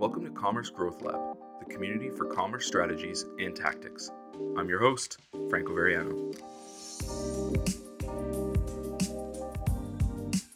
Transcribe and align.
Welcome 0.00 0.24
to 0.24 0.30
Commerce 0.30 0.70
Growth 0.70 1.02
Lab, 1.02 1.36
the 1.58 1.66
community 1.66 2.08
for 2.08 2.24
commerce 2.24 2.66
strategies 2.66 3.26
and 3.38 3.54
tactics. 3.54 4.10
I'm 4.56 4.66
your 4.66 4.80
host, 4.80 5.18
Franco 5.50 5.74
Varriano. 5.74 6.34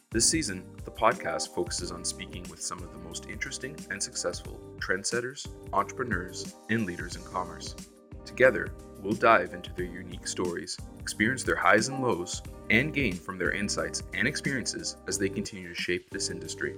This 0.09 0.27
season, 0.27 0.65
the 0.83 0.89
podcast 0.89 1.53
focuses 1.53 1.91
on 1.91 2.03
speaking 2.03 2.43
with 2.49 2.59
some 2.59 2.79
of 2.79 2.91
the 2.91 2.97
most 2.97 3.29
interesting 3.29 3.77
and 3.91 4.01
successful 4.01 4.59
trendsetters, 4.79 5.47
entrepreneurs, 5.73 6.55
and 6.71 6.87
leaders 6.87 7.15
in 7.15 7.21
commerce. 7.21 7.75
Together, 8.25 8.73
we'll 9.03 9.13
dive 9.13 9.53
into 9.53 9.71
their 9.73 9.85
unique 9.85 10.27
stories, 10.27 10.75
experience 10.99 11.43
their 11.43 11.55
highs 11.55 11.87
and 11.87 12.01
lows, 12.01 12.41
and 12.71 12.95
gain 12.95 13.13
from 13.13 13.37
their 13.37 13.51
insights 13.51 14.01
and 14.15 14.27
experiences 14.27 14.97
as 15.07 15.19
they 15.19 15.29
continue 15.29 15.69
to 15.69 15.79
shape 15.79 16.09
this 16.09 16.31
industry. 16.31 16.77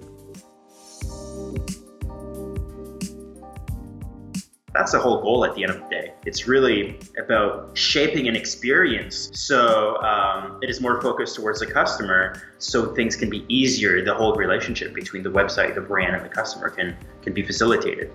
That's 4.78 4.92
the 4.92 4.98
whole 4.98 5.20
goal 5.20 5.44
at 5.44 5.56
the 5.56 5.64
end 5.64 5.72
of 5.72 5.80
the 5.80 5.88
day. 5.88 6.12
It's 6.24 6.46
really 6.46 7.00
about 7.18 7.76
shaping 7.76 8.28
an 8.28 8.36
experience 8.36 9.28
so 9.34 10.00
um, 10.02 10.60
it 10.62 10.70
is 10.70 10.80
more 10.80 11.02
focused 11.02 11.34
towards 11.34 11.58
the 11.58 11.66
customer 11.66 12.40
so 12.58 12.94
things 12.94 13.16
can 13.16 13.28
be 13.28 13.44
easier. 13.48 14.04
The 14.04 14.14
whole 14.14 14.36
relationship 14.36 14.94
between 14.94 15.24
the 15.24 15.30
website, 15.30 15.74
the 15.74 15.80
brand, 15.80 16.14
and 16.14 16.24
the 16.24 16.28
customer 16.28 16.70
can, 16.70 16.96
can 17.22 17.34
be 17.34 17.42
facilitated. 17.42 18.12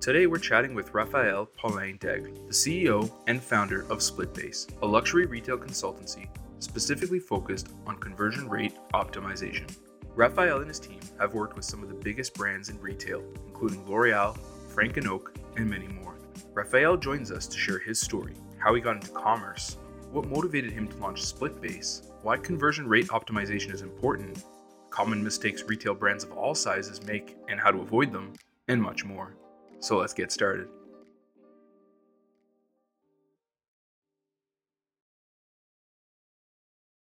Today 0.00 0.26
we're 0.26 0.36
chatting 0.36 0.74
with 0.74 0.92
Raphael 0.92 1.46
Paulin 1.46 1.96
Daigle, 1.98 2.46
the 2.46 2.52
CEO 2.52 3.10
and 3.26 3.42
founder 3.42 3.82
of 3.88 4.00
Splitbase, 4.00 4.70
a 4.82 4.86
luxury 4.86 5.24
retail 5.24 5.56
consultancy 5.56 6.28
specifically 6.58 7.18
focused 7.18 7.70
on 7.86 7.96
conversion 7.96 8.48
rate 8.48 8.74
optimization. 8.92 9.74
Raphael 10.14 10.58
and 10.58 10.68
his 10.68 10.78
team 10.78 11.00
have 11.18 11.32
worked 11.32 11.56
with 11.56 11.64
some 11.64 11.82
of 11.82 11.88
the 11.88 11.94
biggest 11.94 12.34
brands 12.34 12.68
in 12.68 12.78
retail, 12.80 13.22
including 13.48 13.84
L'Oreal, 13.90 14.38
Frank 14.68 14.96
and 14.98 15.08
Oak, 15.08 15.34
and 15.56 15.68
many 15.68 15.88
more. 15.88 16.18
Raphael 16.54 16.96
joins 16.96 17.30
us 17.30 17.46
to 17.46 17.58
share 17.58 17.78
his 17.78 18.00
story, 18.00 18.34
how 18.58 18.74
he 18.74 18.80
got 18.80 18.96
into 18.96 19.10
commerce, 19.10 19.76
what 20.10 20.28
motivated 20.28 20.72
him 20.72 20.88
to 20.88 20.96
launch 20.98 21.22
Splitbase, 21.22 22.10
why 22.22 22.36
conversion 22.36 22.86
rate 22.86 23.08
optimization 23.08 23.72
is 23.72 23.82
important, 23.82 24.44
common 24.90 25.24
mistakes 25.24 25.62
retail 25.62 25.94
brands 25.94 26.22
of 26.24 26.32
all 26.32 26.54
sizes 26.54 27.02
make 27.04 27.36
and 27.48 27.58
how 27.58 27.70
to 27.70 27.80
avoid 27.80 28.12
them, 28.12 28.34
and 28.68 28.80
much 28.80 29.04
more. 29.04 29.34
So 29.80 29.98
let's 29.98 30.12
get 30.12 30.30
started. 30.30 30.68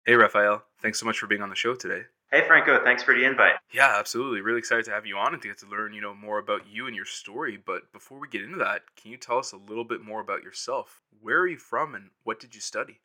Hey, 0.06 0.16
Raphael. 0.16 0.64
Thanks 0.82 1.00
so 1.00 1.06
much 1.06 1.20
for 1.20 1.28
being 1.28 1.42
on 1.42 1.50
the 1.50 1.56
show 1.56 1.76
today. 1.76 2.06
Hey 2.34 2.48
Franco, 2.48 2.82
thanks 2.82 3.04
for 3.04 3.14
the 3.14 3.26
invite. 3.26 3.56
Yeah, 3.74 3.94
absolutely. 4.00 4.40
Really 4.40 4.60
excited 4.60 4.86
to 4.86 4.92
have 4.92 5.06
you 5.06 5.18
on 5.18 5.34
and 5.34 5.42
to 5.42 5.50
get 5.50 5.58
to 5.58 5.66
learn, 5.68 5.92
you 5.94 6.00
know, 6.00 6.14
more 6.14 6.40
about 6.40 6.62
you 6.66 6.88
and 6.88 6.96
your 6.96 7.04
story. 7.04 7.58
But 7.58 7.92
before 7.92 8.20
we 8.20 8.30
get 8.30 8.42
into 8.42 8.58
that, 8.60 8.84
can 8.96 9.12
you 9.12 9.18
tell 9.18 9.38
us 9.38 9.52
a 9.52 9.58
little 9.58 9.84
bit 9.84 10.02
more 10.02 10.22
about 10.22 10.42
yourself? 10.42 11.02
Where 11.20 11.40
are 11.40 11.48
you 11.48 11.58
from 11.58 11.94
and 11.94 12.10
what 12.24 12.40
did 12.40 12.56
you 12.56 12.62
study? 12.62 13.02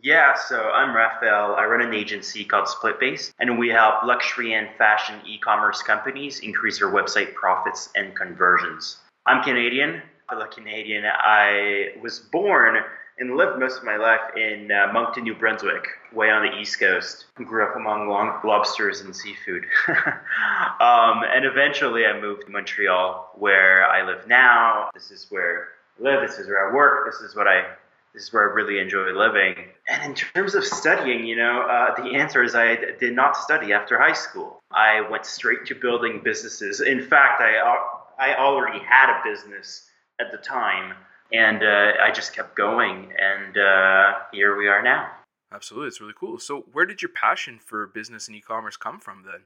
Yeah, 0.00 0.34
so 0.34 0.70
I'm 0.70 0.96
Raphael. 0.96 1.56
I 1.56 1.66
run 1.66 1.82
an 1.82 1.92
agency 1.92 2.42
called 2.42 2.68
Splitbase, 2.68 3.34
and 3.38 3.58
we 3.58 3.68
help 3.68 4.02
luxury 4.02 4.54
and 4.54 4.70
fashion 4.78 5.16
e-commerce 5.26 5.82
companies 5.82 6.40
increase 6.40 6.78
their 6.78 6.90
website 6.90 7.34
profits 7.34 7.90
and 7.96 8.16
conversions. 8.16 8.96
I'm 9.26 9.42
Canadian. 9.42 10.00
I'm 10.30 10.40
a 10.40 10.48
Canadian. 10.48 11.04
I 11.04 11.96
was 12.00 12.18
born 12.18 12.76
and 13.20 13.36
lived 13.36 13.60
most 13.60 13.78
of 13.78 13.84
my 13.84 13.96
life 13.96 14.34
in 14.34 14.72
uh, 14.72 14.90
Moncton, 14.92 15.24
New 15.24 15.34
Brunswick, 15.34 15.86
way 16.12 16.30
on 16.30 16.42
the 16.42 16.58
East 16.58 16.80
Coast. 16.80 17.26
Grew 17.36 17.64
up 17.64 17.76
among 17.76 18.08
long 18.08 18.40
lobsters 18.44 19.02
and 19.02 19.14
seafood. 19.14 19.64
um, 19.88 21.22
and 21.28 21.44
eventually 21.44 22.06
I 22.06 22.18
moved 22.18 22.46
to 22.46 22.50
Montreal, 22.50 23.30
where 23.38 23.86
I 23.86 24.06
live 24.06 24.26
now. 24.26 24.88
This 24.94 25.10
is 25.10 25.26
where 25.28 25.68
I 25.98 26.02
live. 26.02 26.28
This 26.28 26.38
is 26.38 26.46
where 26.48 26.70
I 26.70 26.74
work. 26.74 27.12
This 27.12 27.20
is 27.20 27.36
what 27.36 27.46
I. 27.46 27.66
This 28.14 28.24
is 28.24 28.32
where 28.32 28.50
I 28.50 28.54
really 28.54 28.80
enjoy 28.80 29.12
living. 29.12 29.54
And 29.88 30.02
in 30.02 30.14
terms 30.16 30.56
of 30.56 30.64
studying, 30.64 31.24
you 31.24 31.36
know, 31.36 31.62
uh, 31.62 31.94
the 31.94 32.16
answer 32.16 32.42
is 32.42 32.56
I 32.56 32.74
did 32.98 33.14
not 33.14 33.36
study 33.36 33.72
after 33.72 34.00
high 34.00 34.14
school. 34.14 34.60
I 34.72 35.02
went 35.08 35.26
straight 35.26 35.66
to 35.66 35.76
building 35.76 36.20
businesses. 36.24 36.80
In 36.80 37.02
fact, 37.02 37.40
I 37.40 37.58
I 38.18 38.34
already 38.34 38.80
had 38.80 39.10
a 39.10 39.22
business 39.22 39.86
at 40.18 40.32
the 40.32 40.38
time 40.38 40.94
and 41.32 41.62
uh, 41.62 41.92
I 42.02 42.10
just 42.12 42.34
kept 42.34 42.56
going, 42.56 43.12
and 43.18 43.56
uh, 43.56 44.18
here 44.32 44.56
we 44.56 44.68
are 44.68 44.82
now. 44.82 45.10
Absolutely, 45.52 45.88
it's 45.88 46.00
really 46.00 46.14
cool. 46.18 46.38
So, 46.38 46.64
where 46.72 46.86
did 46.86 47.02
your 47.02 47.10
passion 47.10 47.58
for 47.64 47.88
business 47.88 48.28
and 48.28 48.36
e-commerce 48.36 48.76
come 48.76 49.00
from 49.00 49.24
then? 49.24 49.40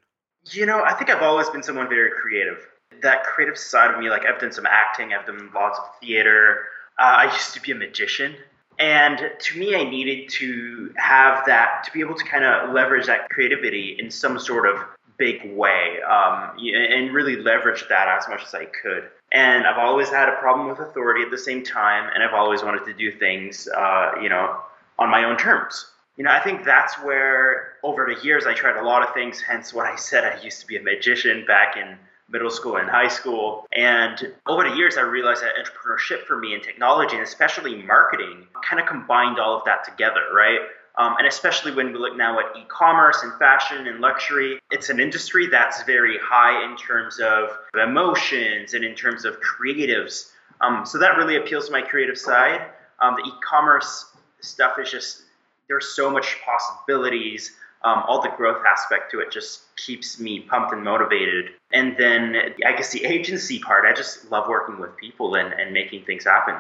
You 0.51 0.67
know, 0.67 0.83
I 0.83 0.93
think 0.93 1.11
I've 1.11 1.23
always 1.23 1.49
been 1.49 1.63
someone 1.63 1.89
very 1.89 2.11
creative. 2.11 2.67
That 3.03 3.25
creative 3.25 3.57
side 3.57 3.93
of 3.93 3.99
me, 3.99 4.11
like 4.11 4.27
I've 4.27 4.39
done 4.39 4.53
some 4.53 4.67
acting, 4.67 5.15
I've 5.15 5.27
done 5.27 5.51
lots 5.55 5.79
of 5.79 5.85
theater. 6.01 6.67
Uh, 6.99 7.25
I 7.27 7.33
used 7.33 7.55
to 7.55 7.61
be 7.61 7.73
a 7.73 7.75
magician. 7.75 8.37
And 8.79 9.31
to 9.39 9.59
me, 9.59 9.75
I 9.75 9.85
needed 9.85 10.29
to 10.31 10.93
have 10.97 11.47
that, 11.47 11.85
to 11.85 11.93
be 11.93 12.01
able 12.01 12.17
to 12.17 12.25
kind 12.25 12.45
of 12.45 12.75
leverage 12.75 13.07
that 13.07 13.31
creativity 13.31 13.97
in 13.99 14.11
some 14.11 14.39
sort 14.39 14.69
of 14.69 14.79
big 15.17 15.55
way 15.55 15.99
um, 16.03 16.57
and 16.59 17.13
really 17.13 17.37
leverage 17.37 17.85
that 17.89 18.09
as 18.09 18.29
much 18.29 18.43
as 18.45 18.55
I 18.55 18.67
could. 18.67 19.11
And 19.33 19.67
I've 19.67 19.79
always 19.79 20.09
had 20.09 20.29
a 20.29 20.37
problem 20.37 20.69
with 20.69 20.79
authority 20.79 21.23
at 21.23 21.31
the 21.31 21.39
same 21.39 21.65
time, 21.65 22.11
and 22.15 22.23
I've 22.23 22.35
always 22.35 22.63
wanted 22.63 22.85
to 22.87 22.95
do 22.95 23.11
things, 23.11 23.69
uh, 23.69 24.13
you 24.23 24.29
know, 24.29 24.61
on 24.99 25.11
my 25.11 25.25
own 25.25 25.37
terms. 25.37 25.91
You 26.17 26.25
know, 26.25 26.31
I 26.31 26.39
think 26.39 26.65
that's 26.65 26.95
where 27.03 27.75
over 27.83 28.07
the 28.07 28.25
years 28.25 28.47
I 28.47 28.55
tried 28.55 28.77
a 28.77 28.85
lot 28.85 29.03
of 29.03 29.13
things. 29.13 29.41
Hence, 29.41 29.75
what 29.75 29.87
I 29.87 29.97
said 29.97 30.25
I 30.25 30.41
used 30.43 30.61
to 30.61 30.67
be 30.67 30.77
a 30.77 30.83
magician 30.83 31.45
back 31.47 31.77
in 31.77 31.99
middle 32.29 32.51
school 32.51 32.77
and 32.77 32.89
high 32.89 33.09
school. 33.09 33.67
And 33.73 34.33
over 34.47 34.69
the 34.69 34.75
years, 34.77 34.97
I 34.97 35.03
realized 35.03 35.43
that 35.43 35.53
entrepreneurship 35.57 36.25
for 36.27 36.39
me 36.39 36.55
and 36.55 36.63
technology, 36.63 37.17
and 37.17 37.25
especially 37.25 37.83
marketing, 37.83 38.47
kind 38.63 38.81
of 38.81 38.87
combined 38.87 39.39
all 39.39 39.57
of 39.57 39.65
that 39.65 39.85
together, 39.85 40.23
right? 40.33 40.61
Um, 40.97 41.17
and 41.19 41.27
especially 41.27 41.73
when 41.75 41.93
we 41.93 41.99
look 41.99 42.17
now 42.17 42.39
at 42.39 42.57
e-commerce 42.57 43.23
and 43.23 43.33
fashion 43.39 43.89
and 43.89 44.01
luxury, 44.01 44.61
it's 44.71 44.91
an 44.91 45.01
industry 45.01 45.49
that's 45.49 45.83
very 45.83 46.19
high 46.23 46.65
in 46.65 46.77
terms 46.77 47.19
of 47.19 47.51
emotions 47.75 48.75
and 48.75 48.85
in 48.85 48.95
terms 48.95 49.25
of 49.25 49.39
creatives. 49.41 50.31
Um, 50.61 50.87
so 50.87 50.99
that 50.99 51.17
really 51.17 51.37
appeals 51.37 51.67
to 51.67 51.73
my 51.73 51.83
creative 51.83 52.17
side. 52.17 52.69
Um, 53.01 53.17
the 53.17 53.29
e-commerce 53.29 54.07
stuff 54.41 54.79
is 54.79 54.91
just 54.91 55.23
there's 55.69 55.89
so 55.97 56.11
much 56.11 56.37
possibilities. 56.45 57.53
Um, 57.83 58.03
all 58.07 58.23
the 58.23 58.31
growth 58.37 58.63
aspect 58.65 59.11
to 59.11 59.21
it 59.21 59.31
just 59.31 59.63
keeps 59.77 60.19
me 60.19 60.41
pumped 60.41 60.73
and 60.73 60.83
motivated. 60.83 61.51
And 61.73 61.97
then 61.99 62.37
I 62.65 62.73
guess 62.73 62.93
the 62.93 63.05
agency 63.05 63.59
part, 63.59 63.85
I 63.85 63.93
just 63.93 64.31
love 64.31 64.49
working 64.49 64.79
with 64.79 64.97
people 64.97 65.35
and, 65.35 65.53
and 65.53 65.73
making 65.73 66.05
things 66.05 66.25
happen. 66.25 66.55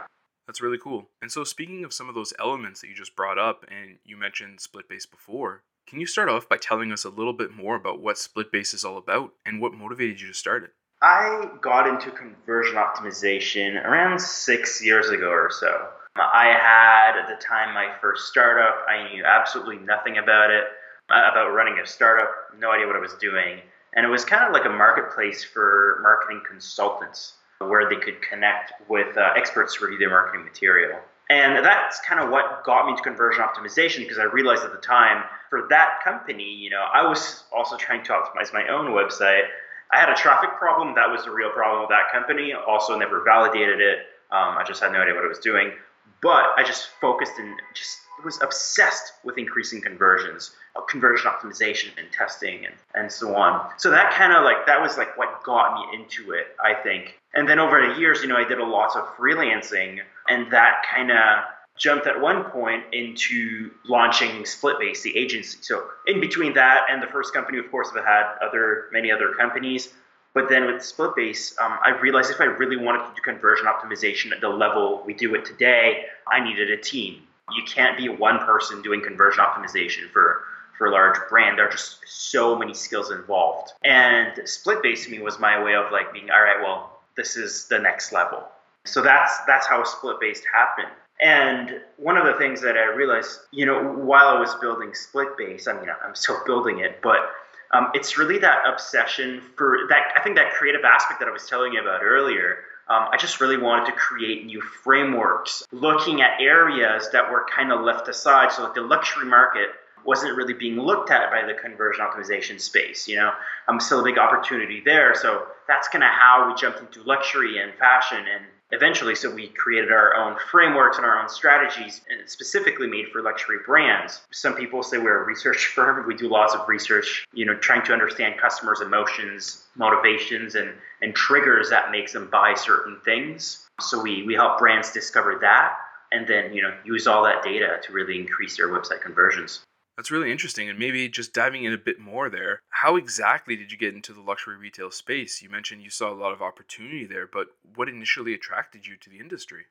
That's 0.46 0.60
really 0.60 0.78
cool. 0.78 1.08
And 1.22 1.32
so, 1.32 1.44
speaking 1.44 1.84
of 1.84 1.92
some 1.92 2.08
of 2.08 2.14
those 2.14 2.34
elements 2.38 2.80
that 2.80 2.88
you 2.88 2.94
just 2.94 3.16
brought 3.16 3.38
up, 3.38 3.64
and 3.68 3.98
you 4.04 4.16
mentioned 4.16 4.58
Splitbase 4.58 5.10
before, 5.10 5.62
can 5.86 6.00
you 6.00 6.06
start 6.06 6.28
off 6.28 6.48
by 6.48 6.56
telling 6.56 6.92
us 6.92 7.04
a 7.04 7.10
little 7.10 7.32
bit 7.32 7.54
more 7.54 7.76
about 7.76 8.00
what 8.00 8.16
Splitbase 8.16 8.74
is 8.74 8.84
all 8.84 8.96
about 8.96 9.32
and 9.44 9.60
what 9.60 9.74
motivated 9.74 10.20
you 10.20 10.28
to 10.28 10.34
start 10.34 10.64
it? 10.64 10.70
I 11.02 11.50
got 11.60 11.86
into 11.86 12.10
conversion 12.10 12.76
optimization 12.76 13.82
around 13.84 14.18
six 14.20 14.82
years 14.82 15.10
ago 15.10 15.28
or 15.28 15.50
so. 15.50 15.88
I 16.16 16.46
had 16.46 17.20
at 17.20 17.28
the 17.28 17.44
time 17.44 17.74
my 17.74 17.92
first 18.00 18.28
startup. 18.28 18.86
I 18.88 19.12
knew 19.12 19.24
absolutely 19.24 19.78
nothing 19.78 20.16
about 20.18 20.50
it, 20.50 20.64
about 21.08 21.52
running 21.52 21.78
a 21.78 21.86
startup, 21.86 22.30
no 22.58 22.70
idea 22.70 22.86
what 22.86 22.96
I 22.96 23.00
was 23.00 23.14
doing. 23.14 23.60
And 23.94 24.06
it 24.06 24.08
was 24.08 24.24
kind 24.24 24.44
of 24.44 24.52
like 24.52 24.64
a 24.64 24.70
marketplace 24.70 25.44
for 25.44 25.98
marketing 26.02 26.42
consultants 26.48 27.34
where 27.58 27.88
they 27.88 27.96
could 27.96 28.20
connect 28.22 28.72
with 28.88 29.16
uh, 29.16 29.30
experts 29.36 29.76
to 29.76 29.84
review 29.84 29.98
their 29.98 30.10
marketing 30.10 30.44
material. 30.44 30.98
And 31.30 31.64
that's 31.64 32.00
kind 32.00 32.20
of 32.20 32.30
what 32.30 32.64
got 32.64 32.84
me 32.84 32.92
into 32.92 33.02
conversion 33.02 33.42
optimization 33.42 34.00
because 34.00 34.18
I 34.18 34.24
realized 34.24 34.64
at 34.64 34.72
the 34.72 34.78
time 34.78 35.24
for 35.48 35.66
that 35.70 36.00
company, 36.04 36.44
you 36.44 36.68
know, 36.68 36.82
I 36.82 37.08
was 37.08 37.44
also 37.50 37.76
trying 37.76 38.04
to 38.04 38.12
optimize 38.12 38.52
my 38.52 38.68
own 38.68 38.92
website. 38.92 39.44
I 39.92 39.98
had 39.98 40.10
a 40.10 40.14
traffic 40.14 40.50
problem. 40.58 40.94
That 40.96 41.10
was 41.10 41.24
the 41.24 41.30
real 41.30 41.50
problem 41.50 41.80
with 41.80 41.90
that 41.90 42.12
company. 42.12 42.52
Also, 42.52 42.98
never 42.98 43.22
validated 43.24 43.80
it. 43.80 43.98
Um, 44.30 44.58
I 44.58 44.64
just 44.66 44.82
had 44.82 44.92
no 44.92 45.00
idea 45.00 45.14
what 45.14 45.24
I 45.24 45.28
was 45.28 45.38
doing. 45.38 45.72
But 46.20 46.44
I 46.56 46.62
just 46.64 46.88
focused 47.00 47.38
and 47.38 47.54
just 47.74 47.98
was 48.24 48.40
obsessed 48.42 49.12
with 49.24 49.38
increasing 49.38 49.80
conversions, 49.80 50.54
conversion 50.82 51.30
optimization 51.30 51.90
and 51.98 52.10
testing 52.12 52.66
and, 52.66 52.74
and 52.94 53.10
so 53.10 53.36
on. 53.36 53.70
So 53.78 53.90
that 53.90 54.12
kind 54.12 54.32
of 54.32 54.44
like, 54.44 54.66
that 54.66 54.80
was 54.80 54.96
like 54.96 55.16
what 55.16 55.42
got 55.44 55.74
me 55.74 55.98
into 55.98 56.32
it, 56.32 56.48
I 56.62 56.74
think. 56.74 57.18
And 57.34 57.48
then 57.48 57.58
over 57.58 57.80
the 57.80 57.98
years, 57.98 58.22
you 58.22 58.28
know, 58.28 58.36
I 58.36 58.44
did 58.44 58.58
a 58.58 58.64
lot 58.64 58.96
of 58.96 59.04
freelancing 59.16 60.00
and 60.28 60.52
that 60.52 60.84
kind 60.92 61.10
of 61.10 61.44
jumped 61.76 62.06
at 62.06 62.20
one 62.20 62.44
point 62.44 62.84
into 62.92 63.70
launching 63.86 64.42
Splitbase, 64.42 65.02
the 65.02 65.16
agency. 65.16 65.58
So 65.62 65.88
in 66.06 66.20
between 66.20 66.54
that 66.54 66.86
and 66.90 67.02
the 67.02 67.08
first 67.08 67.34
company, 67.34 67.58
of 67.58 67.70
course, 67.70 67.90
I've 67.96 68.04
had 68.04 68.36
other, 68.40 68.88
many 68.92 69.10
other 69.10 69.34
companies. 69.34 69.92
But 70.34 70.48
then 70.48 70.66
with 70.66 70.82
Splitbase, 70.82 71.60
um, 71.60 71.78
I 71.84 71.98
realized 72.00 72.30
if 72.30 72.40
I 72.40 72.44
really 72.44 72.76
wanted 72.76 73.08
to 73.08 73.14
do 73.14 73.22
conversion 73.22 73.66
optimization 73.66 74.32
at 74.32 74.40
the 74.40 74.48
level 74.48 75.02
we 75.06 75.14
do 75.14 75.34
it 75.34 75.44
today, 75.44 76.06
I 76.26 76.42
needed 76.42 76.70
a 76.70 76.76
team. 76.76 77.22
You 77.54 77.62
can't 77.64 77.96
be 77.96 78.08
one 78.08 78.38
person 78.40 78.82
doing 78.82 79.02
conversion 79.02 79.44
optimization 79.44 80.10
for 80.12 80.42
for 80.76 80.88
a 80.88 80.90
large 80.90 81.16
brand. 81.28 81.58
There 81.58 81.68
are 81.68 81.70
just 81.70 81.98
so 82.06 82.56
many 82.56 82.74
skills 82.74 83.10
involved. 83.10 83.72
And 83.84 84.32
Splitbase 84.42 85.04
to 85.04 85.10
me 85.10 85.20
was 85.20 85.38
my 85.38 85.62
way 85.62 85.74
of 85.74 85.92
like 85.92 86.12
being, 86.12 86.30
all 86.30 86.42
right, 86.42 86.60
well, 86.62 86.98
this 87.16 87.36
is 87.36 87.66
the 87.68 87.78
next 87.78 88.12
level. 88.12 88.44
So 88.84 89.02
that's 89.02 89.38
that's 89.46 89.66
how 89.66 89.82
Splitbase 89.82 90.40
happened. 90.52 90.92
And 91.20 91.80
one 91.96 92.16
of 92.16 92.26
the 92.26 92.34
things 92.34 92.60
that 92.62 92.76
I 92.76 92.86
realized, 92.86 93.38
you 93.52 93.66
know, 93.66 93.82
while 93.82 94.28
I 94.28 94.38
was 94.38 94.54
building 94.56 94.90
Splitbase, 94.90 95.68
I 95.68 95.72
mean, 95.78 95.88
I'm 96.04 96.14
still 96.14 96.40
building 96.44 96.80
it, 96.80 97.00
but 97.02 97.30
um, 97.72 97.90
it's 97.94 98.18
really 98.18 98.38
that 98.38 98.62
obsession 98.66 99.40
for 99.56 99.86
that. 99.88 100.12
I 100.16 100.22
think 100.22 100.36
that 100.36 100.52
creative 100.52 100.84
aspect 100.84 101.20
that 101.20 101.28
I 101.28 101.32
was 101.32 101.46
telling 101.46 101.72
you 101.72 101.80
about 101.80 102.02
earlier. 102.02 102.58
Um, 102.88 103.08
I 103.10 103.16
just 103.16 103.40
really 103.40 103.56
wanted 103.56 103.86
to 103.86 103.92
create 103.92 104.44
new 104.44 104.60
frameworks, 104.60 105.66
looking 105.72 106.20
at 106.20 106.38
areas 106.38 107.08
that 107.12 107.30
were 107.30 107.46
kind 107.54 107.72
of 107.72 107.80
left 107.80 108.08
aside. 108.08 108.52
So, 108.52 108.64
like 108.64 108.74
the 108.74 108.82
luxury 108.82 109.24
market 109.24 109.70
wasn't 110.04 110.36
really 110.36 110.54
being 110.54 110.78
looked 110.78 111.10
at 111.10 111.30
by 111.30 111.46
the 111.46 111.54
conversion 111.54 112.04
optimization 112.04 112.60
space. 112.60 113.08
You 113.08 113.16
know, 113.16 113.30
I'm 113.68 113.76
um, 113.76 113.80
still 113.80 114.00
a 114.00 114.04
big 114.04 114.18
opportunity 114.18 114.82
there. 114.84 115.14
So 115.14 115.46
that's 115.66 115.88
kind 115.88 116.04
of 116.04 116.10
how 116.10 116.48
we 116.48 116.54
jumped 116.54 116.80
into 116.80 117.02
luxury 117.02 117.58
and 117.58 117.74
fashion 117.74 118.18
and 118.18 118.44
eventually 118.70 119.14
so 119.14 119.32
we 119.32 119.48
created 119.48 119.92
our 119.92 120.14
own 120.14 120.36
frameworks 120.50 120.96
and 120.96 121.06
our 121.06 121.20
own 121.20 121.28
strategies 121.28 122.00
specifically 122.26 122.86
made 122.86 123.06
for 123.08 123.22
luxury 123.22 123.58
brands 123.64 124.22
some 124.30 124.54
people 124.54 124.82
say 124.82 124.98
we're 124.98 125.22
a 125.22 125.26
research 125.26 125.66
firm 125.74 126.06
we 126.06 126.14
do 126.14 126.28
lots 126.28 126.54
of 126.54 126.66
research 126.68 127.24
you 127.32 127.44
know 127.44 127.54
trying 127.54 127.84
to 127.84 127.92
understand 127.92 128.38
customers 128.38 128.80
emotions 128.80 129.64
motivations 129.76 130.54
and 130.54 130.70
and 131.02 131.14
triggers 131.14 131.70
that 131.70 131.90
makes 131.90 132.12
them 132.12 132.28
buy 132.30 132.54
certain 132.54 132.98
things 133.04 133.66
so 133.80 134.00
we 134.00 134.22
we 134.24 134.34
help 134.34 134.58
brands 134.58 134.92
discover 134.92 135.38
that 135.40 135.76
and 136.10 136.26
then 136.26 136.52
you 136.52 136.62
know 136.62 136.74
use 136.84 137.06
all 137.06 137.22
that 137.22 137.42
data 137.42 137.78
to 137.82 137.92
really 137.92 138.18
increase 138.18 138.56
their 138.56 138.68
website 138.68 139.00
conversions 139.00 139.60
that's 139.96 140.10
really 140.10 140.32
interesting. 140.32 140.68
And 140.68 140.78
maybe 140.78 141.08
just 141.08 141.32
diving 141.32 141.64
in 141.64 141.72
a 141.72 141.78
bit 141.78 141.98
more 141.98 142.28
there, 142.28 142.60
how 142.70 142.96
exactly 142.96 143.56
did 143.56 143.70
you 143.70 143.78
get 143.78 143.94
into 143.94 144.12
the 144.12 144.20
luxury 144.20 144.56
retail 144.56 144.90
space? 144.90 145.42
You 145.42 145.48
mentioned 145.48 145.82
you 145.82 145.90
saw 145.90 146.12
a 146.12 146.14
lot 146.14 146.32
of 146.32 146.42
opportunity 146.42 147.04
there, 147.04 147.26
but 147.26 147.48
what 147.74 147.88
initially 147.88 148.34
attracted 148.34 148.86
you 148.86 148.96
to 148.96 149.10
the 149.10 149.18
industry? 149.18 149.64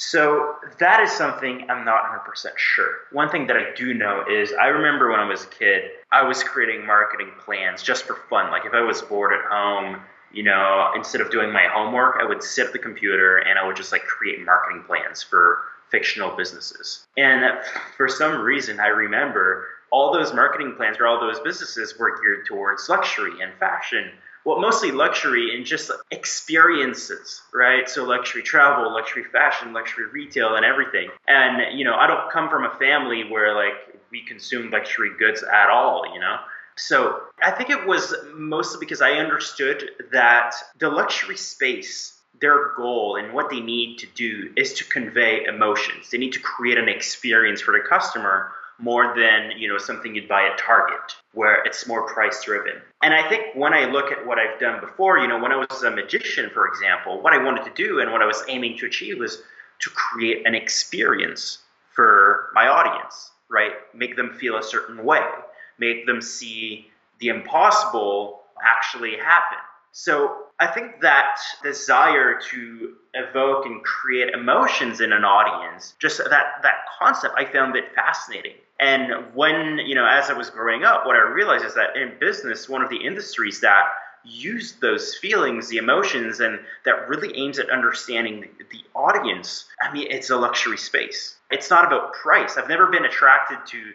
So 0.00 0.54
that 0.78 1.00
is 1.00 1.10
something 1.10 1.66
I'm 1.68 1.84
not 1.84 2.04
100% 2.04 2.46
sure. 2.56 2.94
One 3.10 3.28
thing 3.30 3.48
that 3.48 3.56
I 3.56 3.74
do 3.74 3.94
know 3.94 4.24
is 4.30 4.52
I 4.52 4.66
remember 4.68 5.10
when 5.10 5.18
I 5.18 5.28
was 5.28 5.42
a 5.42 5.48
kid, 5.48 5.90
I 6.12 6.22
was 6.22 6.44
creating 6.44 6.86
marketing 6.86 7.32
plans 7.44 7.82
just 7.82 8.04
for 8.04 8.14
fun. 8.30 8.52
Like 8.52 8.64
if 8.64 8.74
I 8.74 8.80
was 8.80 9.02
bored 9.02 9.32
at 9.32 9.44
home, 9.50 10.00
you 10.32 10.44
know, 10.44 10.92
instead 10.94 11.20
of 11.20 11.32
doing 11.32 11.52
my 11.52 11.66
homework, 11.68 12.18
I 12.20 12.24
would 12.24 12.44
sit 12.44 12.66
at 12.66 12.72
the 12.72 12.78
computer 12.78 13.38
and 13.38 13.58
I 13.58 13.66
would 13.66 13.74
just 13.74 13.90
like 13.90 14.02
create 14.02 14.44
marketing 14.44 14.84
plans 14.86 15.22
for 15.22 15.64
fictional 15.90 16.36
businesses. 16.36 17.06
And 17.16 17.44
for 17.96 18.08
some 18.08 18.40
reason, 18.40 18.80
I 18.80 18.88
remember 18.88 19.68
all 19.90 20.12
those 20.12 20.34
marketing 20.34 20.74
plans 20.76 20.96
for 20.98 21.06
all 21.06 21.20
those 21.20 21.40
businesses 21.40 21.98
were 21.98 22.20
geared 22.20 22.46
towards 22.46 22.88
luxury 22.88 23.40
and 23.42 23.52
fashion. 23.58 24.10
Well, 24.44 24.60
mostly 24.60 24.92
luxury 24.92 25.54
and 25.54 25.66
just 25.66 25.90
experiences, 26.10 27.42
right? 27.52 27.88
So 27.88 28.04
luxury 28.04 28.42
travel, 28.42 28.92
luxury 28.92 29.24
fashion, 29.24 29.72
luxury 29.72 30.06
retail, 30.06 30.56
and 30.56 30.64
everything. 30.64 31.10
And 31.26 31.78
you 31.78 31.84
know, 31.84 31.94
I 31.94 32.06
don't 32.06 32.30
come 32.30 32.48
from 32.48 32.64
a 32.64 32.74
family 32.78 33.24
where 33.30 33.54
like 33.54 34.00
we 34.10 34.24
consume 34.24 34.70
luxury 34.70 35.10
goods 35.18 35.42
at 35.42 35.68
all, 35.70 36.04
you 36.14 36.20
know. 36.20 36.36
So 36.76 37.20
I 37.42 37.50
think 37.50 37.70
it 37.70 37.86
was 37.86 38.14
mostly 38.32 38.78
because 38.80 39.02
I 39.02 39.12
understood 39.12 39.90
that 40.12 40.54
the 40.78 40.88
luxury 40.88 41.36
space 41.36 42.17
their 42.40 42.74
goal 42.76 43.16
and 43.16 43.32
what 43.32 43.50
they 43.50 43.60
need 43.60 43.98
to 43.98 44.06
do 44.14 44.52
is 44.56 44.74
to 44.74 44.84
convey 44.84 45.44
emotions. 45.44 46.10
They 46.10 46.18
need 46.18 46.32
to 46.32 46.40
create 46.40 46.78
an 46.78 46.88
experience 46.88 47.60
for 47.60 47.72
the 47.72 47.86
customer 47.86 48.52
more 48.78 49.12
than 49.16 49.52
you 49.58 49.68
know 49.68 49.78
something 49.78 50.14
you'd 50.14 50.28
buy 50.28 50.46
at 50.46 50.58
Target, 50.58 51.16
where 51.32 51.64
it's 51.64 51.86
more 51.86 52.06
price 52.06 52.44
driven. 52.44 52.74
And 53.02 53.12
I 53.12 53.28
think 53.28 53.54
when 53.54 53.74
I 53.74 53.86
look 53.86 54.12
at 54.12 54.24
what 54.24 54.38
I've 54.38 54.58
done 54.60 54.80
before, 54.80 55.18
you 55.18 55.26
know, 55.26 55.40
when 55.40 55.52
I 55.52 55.56
was 55.56 55.82
a 55.82 55.90
magician, 55.90 56.50
for 56.50 56.68
example, 56.68 57.20
what 57.20 57.32
I 57.32 57.42
wanted 57.42 57.64
to 57.64 57.72
do 57.74 58.00
and 58.00 58.12
what 58.12 58.22
I 58.22 58.26
was 58.26 58.44
aiming 58.48 58.78
to 58.78 58.86
achieve 58.86 59.18
was 59.18 59.42
to 59.80 59.90
create 59.90 60.46
an 60.46 60.54
experience 60.54 61.58
for 61.92 62.50
my 62.54 62.68
audience, 62.68 63.32
right? 63.48 63.72
Make 63.94 64.16
them 64.16 64.34
feel 64.34 64.56
a 64.56 64.62
certain 64.62 65.04
way, 65.04 65.26
make 65.78 66.06
them 66.06 66.20
see 66.20 66.86
the 67.18 67.28
impossible 67.28 68.42
actually 68.62 69.16
happen. 69.16 69.58
So 69.92 70.36
I 70.60 70.66
think 70.66 71.00
that 71.00 71.38
desire 71.62 72.38
to 72.50 72.94
evoke 73.14 73.66
and 73.66 73.82
create 73.82 74.30
emotions 74.34 75.00
in 75.00 75.12
an 75.12 75.24
audience, 75.24 75.94
just 75.98 76.18
that 76.18 76.30
that 76.62 76.74
concept, 76.98 77.34
I 77.36 77.44
found 77.44 77.76
it 77.76 77.94
fascinating. 77.94 78.54
And 78.80 79.34
when, 79.34 79.78
you 79.78 79.94
know, 79.94 80.06
as 80.06 80.30
I 80.30 80.34
was 80.34 80.50
growing 80.50 80.84
up, 80.84 81.04
what 81.04 81.16
I 81.16 81.20
realized 81.20 81.64
is 81.64 81.74
that 81.74 81.96
in 81.96 82.12
business, 82.20 82.68
one 82.68 82.82
of 82.82 82.90
the 82.90 83.04
industries 83.04 83.60
that 83.60 83.86
use 84.24 84.74
those 84.80 85.16
feelings, 85.16 85.68
the 85.68 85.78
emotions, 85.78 86.40
and 86.40 86.60
that 86.84 87.08
really 87.08 87.36
aims 87.36 87.58
at 87.58 87.70
understanding 87.70 88.40
the, 88.40 88.48
the 88.70 88.84
audience, 88.94 89.64
I 89.80 89.92
mean, 89.92 90.08
it's 90.10 90.30
a 90.30 90.36
luxury 90.36 90.76
space. 90.76 91.36
It's 91.50 91.70
not 91.70 91.86
about 91.86 92.12
price. 92.12 92.56
I've 92.56 92.68
never 92.68 92.86
been 92.86 93.04
attracted 93.04 93.58
to 93.68 93.92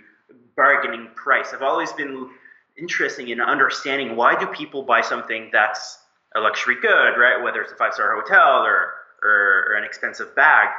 bargaining 0.56 1.10
price. 1.16 1.54
I've 1.54 1.62
always 1.62 1.92
been 1.94 2.30
interested 2.78 3.30
in 3.30 3.40
understanding 3.42 4.16
why 4.16 4.40
do 4.40 4.48
people 4.48 4.84
buy 4.84 5.02
something 5.02 5.50
that's 5.52 6.00
a 6.36 6.40
luxury 6.40 6.76
good, 6.82 7.18
right? 7.18 7.42
Whether 7.44 7.62
it's 7.62 7.72
a 7.72 7.76
five 7.76 7.94
star 7.94 8.16
hotel 8.20 8.64
or, 8.64 8.94
or, 9.24 9.66
or 9.70 9.76
an 9.76 9.84
expensive 9.84 10.36
bag. 10.36 10.70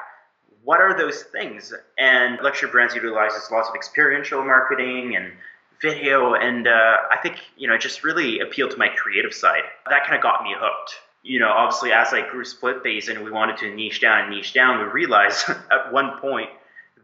What 0.65 0.81
are 0.81 0.97
those 0.97 1.23
things? 1.23 1.73
And 1.99 2.39
luxury 2.43 2.71
brands 2.71 2.95
utilizes 2.95 3.51
lots 3.51 3.69
of 3.69 3.75
experiential 3.75 4.43
marketing 4.45 5.15
and 5.15 5.33
video, 5.81 6.35
and 6.35 6.67
uh, 6.67 6.97
I 7.11 7.19
think 7.23 7.37
you 7.57 7.69
know 7.69 7.75
it 7.75 7.81
just 7.81 8.03
really 8.03 8.41
appealed 8.41 8.71
to 8.71 8.79
my 8.79 8.89
creative 8.89 9.35
side. 9.35 9.63
That 9.91 10.05
kind 10.05 10.17
of 10.17 10.23
got 10.23 10.43
me 10.43 10.55
hooked. 10.57 10.95
You 11.23 11.41
know, 11.41 11.49
obviously 11.49 11.93
as 11.93 12.13
I 12.13 12.29
grew 12.29 12.45
Splitbase 12.45 13.09
and 13.09 13.25
we 13.25 13.31
wanted 13.31 13.59
to 13.59 13.75
niche 13.75 14.01
down 14.01 14.25
and 14.25 14.31
niche 14.31 14.55
down, 14.55 14.79
we 14.79 14.85
realized 14.85 15.49
at 15.71 15.93
one 15.93 16.19
point 16.21 16.51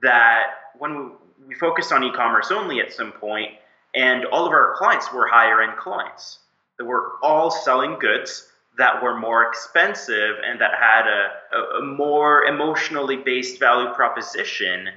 that 0.03 0.43
when 0.79 0.97
we, 0.97 1.05
we 1.49 1.55
focused 1.55 1.93
on 1.93 2.05
e-commerce 2.05 2.51
only 2.51 2.81
at 2.81 2.93
some 2.93 3.13
point, 3.13 3.51
and 3.95 4.25
all 4.27 4.47
of 4.47 4.53
our 4.53 4.75
clients 4.77 5.13
were 5.13 5.27
higher 5.27 5.63
end 5.63 5.77
clients 5.79 6.39
They 6.79 6.85
were 6.85 7.13
all 7.23 7.51
selling 7.51 7.99
goods 7.99 8.47
that 8.79 9.03
were 9.03 9.19
more 9.19 9.43
expensive 9.47 10.37
and 10.45 10.61
that 10.61 10.73
had 10.75 11.07
a, 11.07 11.79
a, 11.79 11.83
more 11.85 12.45
emotionally 12.45 13.17
based 13.17 13.59
value 13.59 13.93
proposition 13.95 14.89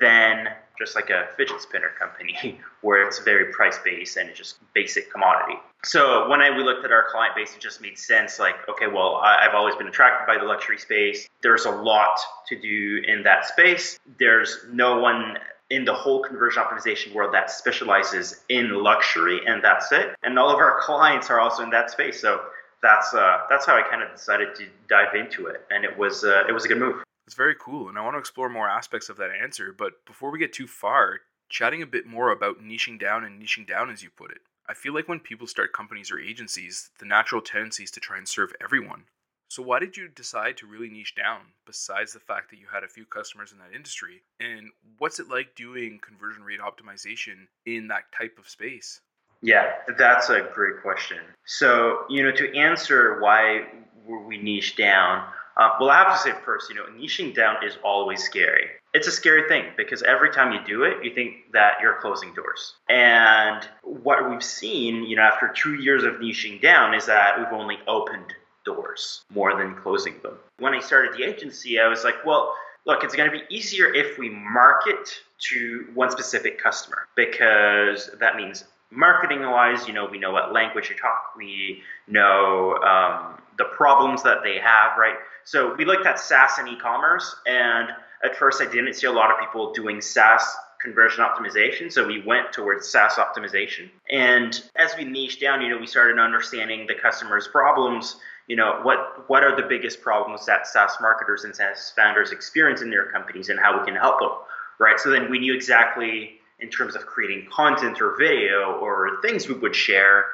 than 0.00 0.48
just 0.78 0.94
like 0.94 1.10
a 1.10 1.28
fidget 1.36 1.60
spinner 1.60 1.90
company 1.98 2.60
where 2.80 3.06
it's 3.06 3.20
very 3.20 3.52
price 3.52 3.78
based 3.84 4.16
and 4.16 4.28
it's 4.28 4.38
just 4.38 4.56
basic 4.74 5.10
commodity. 5.10 5.54
So 5.84 6.28
when 6.28 6.40
I, 6.40 6.56
we 6.56 6.62
looked 6.62 6.84
at 6.84 6.92
our 6.92 7.06
client 7.10 7.34
base, 7.34 7.54
it 7.54 7.60
just 7.60 7.80
made 7.80 7.98
sense 7.98 8.38
like, 8.38 8.56
okay, 8.68 8.86
well, 8.86 9.16
I, 9.16 9.46
I've 9.46 9.54
always 9.54 9.74
been 9.76 9.88
attracted 9.88 10.26
by 10.26 10.38
the 10.38 10.44
luxury 10.44 10.78
space. 10.78 11.28
There's 11.42 11.64
a 11.64 11.70
lot 11.70 12.18
to 12.48 12.60
do 12.60 13.02
in 13.06 13.22
that 13.24 13.46
space. 13.46 13.98
There's 14.18 14.58
no 14.70 14.98
one 14.98 15.38
in 15.72 15.86
the 15.86 15.94
whole 15.94 16.22
conversion 16.22 16.62
optimization 16.62 17.14
world 17.14 17.32
that 17.32 17.50
specializes 17.50 18.44
in 18.50 18.82
luxury 18.82 19.40
and 19.46 19.64
that's 19.64 19.90
it. 19.90 20.14
And 20.22 20.38
all 20.38 20.50
of 20.50 20.58
our 20.58 20.78
clients 20.80 21.30
are 21.30 21.40
also 21.40 21.62
in 21.62 21.70
that 21.70 21.90
space. 21.90 22.20
So 22.20 22.42
that's 22.82 23.14
uh, 23.14 23.38
that's 23.48 23.64
how 23.64 23.76
I 23.76 23.82
kind 23.82 24.02
of 24.02 24.10
decided 24.12 24.54
to 24.56 24.66
dive 24.88 25.14
into 25.14 25.46
it, 25.46 25.64
and 25.70 25.84
it 25.84 25.96
was 25.96 26.24
uh, 26.24 26.44
it 26.48 26.52
was 26.52 26.64
a 26.64 26.68
good 26.68 26.78
move. 26.78 27.02
It's 27.26 27.36
very 27.36 27.54
cool, 27.58 27.88
and 27.88 27.96
I 27.96 28.02
want 28.02 28.14
to 28.14 28.18
explore 28.18 28.48
more 28.48 28.68
aspects 28.68 29.08
of 29.08 29.16
that 29.16 29.30
answer. 29.30 29.74
But 29.76 30.04
before 30.04 30.30
we 30.30 30.38
get 30.38 30.52
too 30.52 30.66
far, 30.66 31.20
chatting 31.48 31.80
a 31.80 31.86
bit 31.86 32.06
more 32.06 32.32
about 32.32 32.60
niching 32.60 32.98
down 32.98 33.24
and 33.24 33.40
niching 33.40 33.66
down, 33.66 33.88
as 33.88 34.02
you 34.02 34.10
put 34.10 34.32
it. 34.32 34.38
I 34.68 34.74
feel 34.74 34.94
like 34.94 35.08
when 35.08 35.20
people 35.20 35.46
start 35.46 35.72
companies 35.72 36.10
or 36.10 36.18
agencies, 36.18 36.90
the 36.98 37.06
natural 37.06 37.40
tendency 37.40 37.84
is 37.84 37.90
to 37.92 38.00
try 38.00 38.18
and 38.18 38.28
serve 38.28 38.52
everyone. 38.62 39.04
So 39.52 39.62
why 39.62 39.80
did 39.80 39.98
you 39.98 40.08
decide 40.08 40.56
to 40.56 40.66
really 40.66 40.88
niche 40.88 41.14
down, 41.14 41.40
besides 41.66 42.14
the 42.14 42.20
fact 42.20 42.48
that 42.48 42.58
you 42.58 42.64
had 42.72 42.84
a 42.84 42.88
few 42.88 43.04
customers 43.04 43.52
in 43.52 43.58
that 43.58 43.76
industry? 43.76 44.22
And 44.40 44.70
what's 44.96 45.20
it 45.20 45.28
like 45.28 45.54
doing 45.54 46.00
conversion 46.00 46.42
rate 46.42 46.60
optimization 46.60 47.48
in 47.66 47.88
that 47.88 48.04
type 48.18 48.38
of 48.38 48.48
space? 48.48 49.02
Yeah, 49.42 49.72
that's 49.98 50.30
a 50.30 50.48
great 50.54 50.80
question. 50.80 51.18
So, 51.44 52.06
you 52.08 52.22
know, 52.22 52.32
to 52.32 52.56
answer 52.56 53.20
why 53.20 53.66
were 54.06 54.26
we 54.26 54.38
niche 54.38 54.74
down, 54.74 55.28
uh, 55.58 55.72
well, 55.78 55.90
I 55.90 55.98
have 55.98 56.12
to 56.12 56.18
say 56.18 56.32
first, 56.46 56.70
you 56.70 56.76
know, 56.76 56.86
niching 56.98 57.34
down 57.34 57.56
is 57.62 57.76
always 57.84 58.22
scary. 58.22 58.70
It's 58.94 59.06
a 59.06 59.12
scary 59.12 59.46
thing 59.50 59.64
because 59.76 60.02
every 60.02 60.30
time 60.30 60.52
you 60.52 60.60
do 60.66 60.84
it, 60.84 61.04
you 61.04 61.14
think 61.14 61.52
that 61.52 61.72
you're 61.82 62.00
closing 62.00 62.32
doors. 62.32 62.76
And 62.88 63.68
what 63.82 64.30
we've 64.30 64.42
seen, 64.42 65.04
you 65.04 65.16
know, 65.16 65.22
after 65.22 65.52
two 65.54 65.74
years 65.74 66.04
of 66.04 66.14
niching 66.14 66.62
down 66.62 66.94
is 66.94 67.04
that 67.04 67.38
we've 67.38 67.60
only 67.60 67.76
opened 67.86 68.32
doors 68.64 69.24
more 69.30 69.56
than 69.56 69.74
closing 69.74 70.14
them. 70.22 70.34
When 70.58 70.74
I 70.74 70.80
started 70.80 71.18
the 71.18 71.24
agency, 71.24 71.80
I 71.80 71.88
was 71.88 72.04
like, 72.04 72.24
well, 72.24 72.54
look, 72.86 73.04
it's 73.04 73.14
going 73.14 73.30
to 73.30 73.36
be 73.36 73.44
easier 73.54 73.92
if 73.92 74.18
we 74.18 74.30
market 74.30 75.20
to 75.50 75.86
one 75.94 76.10
specific 76.10 76.62
customer 76.62 77.06
because 77.16 78.10
that 78.20 78.36
means 78.36 78.64
marketing 78.90 79.40
wise, 79.40 79.86
you 79.88 79.94
know, 79.94 80.06
we 80.06 80.18
know 80.18 80.30
what 80.30 80.52
language 80.52 80.90
you 80.90 80.96
talk, 80.96 81.34
we 81.36 81.82
know 82.06 82.76
um, 82.78 83.40
the 83.58 83.64
problems 83.64 84.22
that 84.22 84.38
they 84.42 84.58
have, 84.58 84.98
right? 84.98 85.16
So 85.44 85.74
we 85.74 85.84
looked 85.84 86.06
at 86.06 86.20
SaaS 86.20 86.58
and 86.58 86.68
e-commerce, 86.68 87.34
and 87.46 87.88
at 88.22 88.36
first 88.36 88.62
I 88.62 88.66
didn't 88.66 88.94
see 88.94 89.06
a 89.06 89.12
lot 89.12 89.30
of 89.30 89.40
people 89.40 89.72
doing 89.72 90.00
SaaS 90.00 90.56
conversion 90.80 91.24
optimization. 91.24 91.90
So 91.90 92.06
we 92.06 92.22
went 92.22 92.52
towards 92.52 92.88
SaaS 92.88 93.14
optimization. 93.14 93.88
And 94.10 94.60
as 94.76 94.96
we 94.96 95.04
niche 95.04 95.40
down, 95.40 95.62
you 95.62 95.68
know, 95.68 95.78
we 95.78 95.86
started 95.86 96.18
understanding 96.18 96.86
the 96.86 96.94
customer's 96.94 97.46
problems. 97.46 98.16
You 98.48 98.56
know, 98.56 98.80
what 98.82 99.28
what 99.28 99.44
are 99.44 99.54
the 99.54 99.66
biggest 99.66 100.02
problems 100.02 100.46
that 100.46 100.66
SaaS 100.66 100.96
marketers 101.00 101.44
and 101.44 101.54
SaaS 101.54 101.92
founders 101.94 102.32
experience 102.32 102.82
in 102.82 102.90
their 102.90 103.10
companies 103.10 103.48
and 103.48 103.58
how 103.58 103.78
we 103.78 103.84
can 103.84 103.94
help 103.94 104.20
them, 104.20 104.30
right? 104.78 104.98
So 104.98 105.10
then 105.10 105.30
we 105.30 105.38
knew 105.38 105.54
exactly 105.54 106.40
in 106.62 106.70
terms 106.70 106.94
of 106.94 107.06
creating 107.06 107.48
content 107.50 108.00
or 108.00 108.16
video 108.16 108.78
or 108.80 109.20
things 109.20 109.48
we 109.48 109.54
would 109.54 109.74
share, 109.74 110.26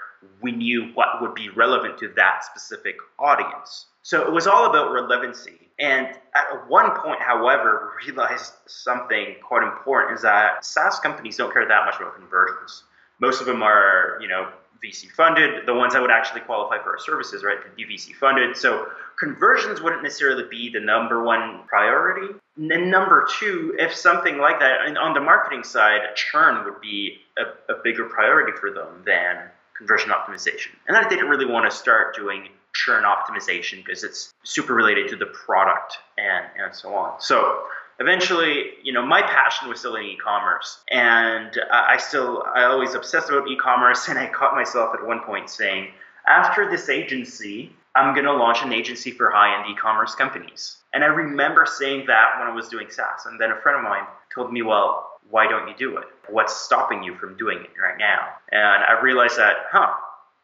we 0.42 0.52
knew 0.52 0.90
what 0.94 1.20
would 1.20 1.34
be 1.34 1.48
relevant 1.48 1.98
to 1.98 2.08
that 2.16 2.44
specific 2.44 2.96
audience. 3.18 3.86
So 4.02 4.26
it 4.26 4.32
was 4.32 4.46
all 4.46 4.66
about 4.66 4.92
relevancy. 4.92 5.68
And 5.78 6.06
at 6.34 6.68
one 6.68 6.90
point, 7.00 7.20
however, 7.20 7.92
we 8.06 8.12
realized 8.12 8.52
something 8.66 9.36
quite 9.42 9.62
important 9.62 10.16
is 10.16 10.22
that 10.22 10.64
SaaS 10.64 10.98
companies 11.00 11.36
don't 11.36 11.52
care 11.52 11.66
that 11.66 11.84
much 11.86 11.96
about 11.96 12.16
conversions. 12.16 12.84
Most 13.20 13.40
of 13.40 13.46
them 13.46 13.62
are, 13.62 14.18
you 14.20 14.28
know, 14.28 14.48
VC 14.84 15.10
funded. 15.10 15.66
The 15.66 15.74
ones 15.74 15.94
that 15.94 16.02
would 16.02 16.10
actually 16.10 16.42
qualify 16.42 16.82
for 16.82 16.90
our 16.90 16.98
services, 16.98 17.42
right, 17.42 17.60
could 17.60 17.74
be 17.76 17.84
VC 17.84 18.14
funded. 18.14 18.56
So 18.56 18.86
conversions 19.18 19.80
wouldn't 19.80 20.02
necessarily 20.02 20.44
be 20.48 20.70
the 20.72 20.80
number 20.80 21.22
one 21.22 21.62
priority. 21.66 22.34
And 22.56 22.90
number 22.90 23.26
two, 23.38 23.74
if 23.78 23.94
something 23.94 24.38
like 24.38 24.60
that, 24.60 24.86
and 24.86 24.98
on 24.98 25.14
the 25.14 25.20
marketing 25.20 25.64
side, 25.64 26.00
churn 26.14 26.64
would 26.64 26.80
be 26.80 27.18
a, 27.36 27.72
a 27.72 27.76
bigger 27.82 28.04
priority 28.06 28.52
for 28.58 28.70
them 28.70 29.02
than 29.04 29.38
conversion 29.76 30.10
optimization. 30.10 30.70
And 30.86 30.96
I 30.96 31.08
didn't 31.08 31.28
really 31.28 31.46
want 31.46 31.70
to 31.70 31.76
start 31.76 32.14
doing 32.16 32.48
churn 32.74 33.04
optimization 33.04 33.84
because 33.84 34.04
it's 34.04 34.34
super 34.44 34.74
related 34.74 35.08
to 35.08 35.16
the 35.16 35.26
product 35.26 35.98
and, 36.16 36.46
and 36.62 36.74
so 36.74 36.94
on. 36.94 37.20
So 37.20 37.62
eventually, 37.98 38.72
you 38.82 38.92
know, 38.92 39.04
my 39.04 39.22
passion 39.22 39.68
was 39.68 39.80
still 39.80 39.96
in 39.96 40.04
e-commerce, 40.04 40.80
and 40.90 41.58
I 41.70 41.96
still 41.96 42.44
I 42.54 42.64
always 42.64 42.94
obsessed 42.94 43.28
about 43.28 43.48
e-commerce, 43.48 44.08
and 44.08 44.18
I 44.18 44.26
caught 44.28 44.54
myself 44.54 44.94
at 44.94 45.06
one 45.06 45.20
point 45.20 45.50
saying, 45.50 45.92
after 46.26 46.70
this 46.70 46.88
agency, 46.88 47.72
I'm 47.94 48.14
gonna 48.14 48.32
launch 48.32 48.62
an 48.62 48.72
agency 48.72 49.10
for 49.10 49.30
high-end 49.30 49.70
e-commerce 49.70 50.14
companies. 50.14 50.76
And 50.92 51.02
I 51.02 51.08
remember 51.08 51.66
saying 51.66 52.06
that 52.06 52.38
when 52.38 52.48
I 52.48 52.54
was 52.54 52.68
doing 52.68 52.88
SaaS, 52.90 53.26
and 53.26 53.40
then 53.40 53.50
a 53.50 53.60
friend 53.60 53.78
of 53.78 53.84
mine 53.84 54.06
told 54.32 54.52
me, 54.52 54.62
well, 54.62 55.18
why 55.30 55.46
don't 55.46 55.68
you 55.68 55.74
do 55.76 55.96
it? 55.98 56.06
What's 56.28 56.56
stopping 56.56 57.02
you 57.02 57.14
from 57.16 57.36
doing 57.36 57.58
it 57.58 57.70
right 57.80 57.98
now? 57.98 58.28
And 58.52 58.84
I 58.84 59.00
realized 59.00 59.36
that, 59.36 59.66
huh, 59.70 59.92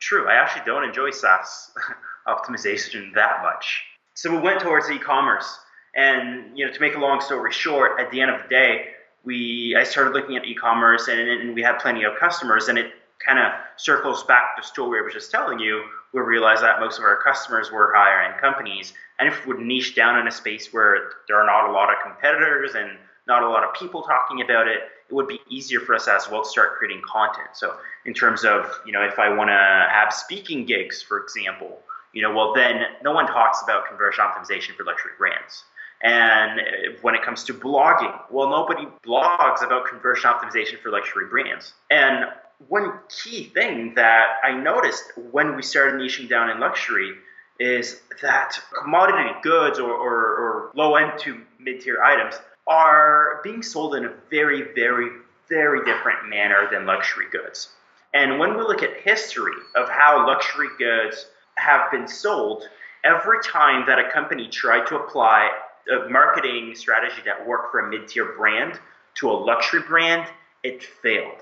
true, 0.01 0.29
I 0.29 0.35
actually 0.35 0.65
don't 0.67 0.85
enjoy 0.85 1.11
SaaS 1.11 1.71
optimization 2.29 3.15
that 3.15 3.43
much. 3.43 3.85
So 4.15 4.31
we 4.31 4.39
went 4.39 4.61
towards 4.61 4.91
e-commerce 4.91 5.59
and 5.97 6.59
you 6.59 6.67
know, 6.67 6.73
to 6.73 6.81
make 6.81 6.97
a 6.97 6.99
long 6.99 7.21
story 7.21 7.53
short, 7.53 8.01
at 8.01 8.11
the 8.11 8.21
end 8.21 8.31
of 8.31 8.43
the 8.43 8.49
day, 8.49 8.87
we 9.25 9.77
I 9.79 9.85
started 9.85 10.13
looking 10.13 10.37
at 10.37 10.45
e-commerce 10.45 11.09
and, 11.09 11.21
and 11.21 11.55
we 11.55 11.63
had 11.63 11.79
plenty 11.79 12.05
of 12.05 12.17
customers, 12.19 12.69
and 12.69 12.79
it 12.79 12.93
kind 13.25 13.39
of 13.39 13.53
circles 13.77 14.25
back 14.25 14.57
to 14.57 14.63
the 14.63 14.67
story 14.67 15.01
I 15.01 15.03
was 15.03 15.15
just 15.15 15.31
telling 15.31 15.59
you. 15.59 15.85
We 16.13 16.21
realized 16.21 16.63
that 16.63 16.81
most 16.81 16.99
of 16.99 17.05
our 17.05 17.21
customers 17.23 17.71
were 17.71 17.93
higher 17.95 18.23
end 18.23 18.41
companies, 18.41 18.93
and 19.19 19.29
if 19.29 19.47
we 19.47 19.55
would 19.55 19.65
niche 19.65 19.95
down 19.95 20.19
in 20.19 20.27
a 20.27 20.33
space 20.33 20.73
where 20.73 21.13
there 21.29 21.41
are 21.41 21.47
not 21.47 21.71
a 21.71 21.73
lot 21.73 21.91
of 21.91 21.97
competitors 22.03 22.75
and 22.75 22.99
not 23.27 23.43
a 23.43 23.49
lot 23.49 23.65
of 23.65 23.75
people 23.75 24.03
talking 24.03 24.43
about 24.43 24.69
it, 24.69 24.81
it 25.09 25.15
would 25.15 25.29
be 25.29 25.41
easier 25.49 25.81
for 25.81 25.95
us 25.95 26.09
as 26.09 26.29
well 26.31 26.43
to 26.43 26.49
start 26.49 26.77
creating 26.77 27.03
content. 27.11 27.49
So 27.55 27.77
in 28.05 28.15
terms 28.15 28.45
of 28.45 28.81
you 28.85 28.93
know, 28.93 29.03
if 29.03 29.19
I 29.19 29.33
want 29.33 29.49
to 29.49 29.89
have 29.91 30.13
speaking 30.13 30.67
gigs, 30.67 31.03
for 31.03 31.19
example, 31.23 31.81
you 32.13 32.23
know, 32.23 32.35
well 32.35 32.53
then 32.53 32.83
no 33.03 33.13
one 33.13 33.27
talks 33.27 33.63
about 33.63 33.89
conversion 33.89 34.25
optimization 34.25 34.75
for 34.77 34.85
luxury 34.85 35.13
brands. 35.19 35.65
And 36.05 36.61
when 37.01 37.15
it 37.15 37.23
comes 37.23 37.45
to 37.45 37.55
blogging, 37.55 38.15
well, 38.31 38.51
nobody 38.51 38.87
blogs 39.05 39.65
about 39.65 39.87
conversion 39.89 40.31
optimization 40.31 40.79
for 40.81 40.91
luxury 40.91 41.27
brands. 41.31 41.73
And 41.91 42.27
one 42.69 42.99
key 43.09 43.45
thing 43.45 43.95
that 43.95 44.37
I 44.45 44.53
noticed 44.53 45.05
when 45.17 45.57
we 45.57 45.63
started 45.63 45.99
niching 45.99 46.29
down 46.29 46.51
in 46.51 46.61
luxury 46.61 47.15
is 47.59 48.03
that 48.21 48.61
commodity 48.83 49.31
goods 49.43 49.79
or, 49.79 49.93
or, 49.93 50.15
or 50.15 50.71
low 50.75 50.97
end 50.97 51.19
to 51.21 51.41
mid 51.59 51.81
tier 51.81 52.03
items 52.03 52.35
are 52.67 53.41
being 53.43 53.63
sold 53.63 53.95
in 53.95 54.05
a 54.05 54.13
very, 54.29 54.75
very, 54.75 55.09
very 55.49 55.85
different 55.87 56.29
manner 56.29 56.69
than 56.71 56.85
luxury 56.85 57.27
goods. 57.33 57.71
And 58.13 58.39
when 58.39 58.59
we 58.59 58.63
look 58.63 58.83
at 58.83 59.01
history 59.01 59.57
of 59.75 59.89
how 59.89 60.27
luxury 60.27 60.69
goods 60.79 61.27
have 61.57 61.91
been 61.91 62.09
sold, 62.09 62.69
every 63.05 63.43
time 63.43 63.85
that 63.87 63.99
a 63.99 64.11
company 64.11 64.49
tried 64.49 64.87
to 64.87 64.97
apply 64.97 65.51
a 65.91 66.09
marketing 66.09 66.75
strategy 66.75 67.23
that 67.25 67.47
worked 67.47 67.71
for 67.71 67.81
a 67.81 67.91
mid-tier 67.91 68.33
brand 68.37 68.79
to 69.17 69.31
a 69.31 69.33
luxury 69.33 69.83
brand, 69.83 70.29
it 70.63 70.83
failed. 70.83 71.41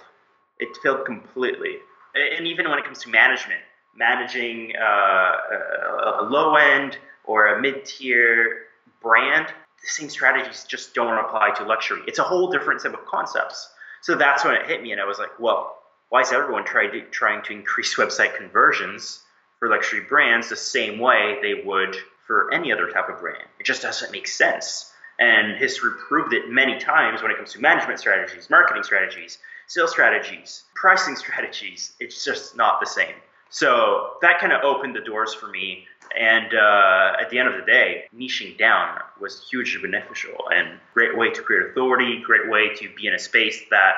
It 0.58 0.76
failed 0.82 1.04
completely. 1.04 1.76
And 2.14 2.46
even 2.46 2.68
when 2.68 2.78
it 2.78 2.84
comes 2.84 2.99
to 3.02 3.11
management, 3.11 3.61
managing 3.96 4.75
uh, 4.76 4.82
a, 4.82 6.20
a 6.20 6.28
low 6.28 6.56
end 6.56 6.99
or 7.25 7.54
a 7.54 7.61
mid-tier 7.61 8.66
brand, 9.00 9.46
the 9.49 9.88
same 9.88 10.08
strategies 10.08 10.64
just 10.64 10.94
don't 10.94 11.18
apply 11.18 11.50
to 11.56 11.64
luxury. 11.64 12.02
It's 12.06 12.18
a 12.18 12.22
whole 12.22 12.50
different 12.50 12.80
set 12.80 12.94
of 12.94 13.04
concepts. 13.06 13.70
So 14.02 14.14
that's 14.14 14.44
when 14.44 14.54
it 14.54 14.66
hit 14.66 14.82
me, 14.82 14.92
and 14.92 15.00
I 15.00 15.04
was 15.04 15.18
like, 15.18 15.38
well, 15.38 15.78
why 16.08 16.20
is 16.20 16.32
everyone 16.32 16.64
to, 16.66 17.02
trying 17.11 17.42
to 17.44 17.52
increase 17.52 17.94
website 17.99 18.37
conversions 18.37 19.22
for 19.58 19.68
luxury 19.68 20.00
brands 20.00 20.49
the 20.49 20.56
same 20.56 20.99
way 20.99 21.38
they 21.40 21.62
would 21.64 21.96
for 22.32 22.50
any 22.50 22.72
other 22.72 22.88
type 22.88 23.10
of 23.10 23.20
brand. 23.20 23.44
It 23.60 23.66
just 23.66 23.82
doesn't 23.82 24.10
make 24.10 24.26
sense. 24.26 24.90
And 25.18 25.54
history 25.58 25.90
proved 26.08 26.32
it 26.32 26.48
many 26.48 26.78
times 26.78 27.20
when 27.20 27.30
it 27.30 27.36
comes 27.36 27.52
to 27.52 27.60
management 27.60 27.98
strategies, 27.98 28.48
marketing 28.48 28.84
strategies, 28.84 29.36
sales 29.66 29.90
strategies, 29.90 30.64
pricing 30.74 31.14
strategies. 31.14 31.92
It's 32.00 32.24
just 32.24 32.56
not 32.56 32.80
the 32.80 32.86
same. 32.86 33.16
So 33.50 34.14
that 34.22 34.40
kind 34.40 34.50
of 34.50 34.64
opened 34.64 34.96
the 34.96 35.02
doors 35.02 35.34
for 35.34 35.48
me. 35.48 35.84
And 36.18 36.54
uh, 36.54 37.20
at 37.20 37.28
the 37.28 37.38
end 37.38 37.48
of 37.48 37.54
the 37.54 37.70
day, 37.70 38.04
niching 38.16 38.56
down 38.56 39.00
was 39.20 39.46
hugely 39.50 39.82
beneficial 39.90 40.48
and 40.54 40.80
great 40.94 41.14
way 41.14 41.30
to 41.32 41.42
create 41.42 41.70
authority, 41.70 42.22
great 42.24 42.48
way 42.48 42.74
to 42.76 42.88
be 42.96 43.08
in 43.08 43.12
a 43.12 43.18
space 43.18 43.60
that, 43.68 43.92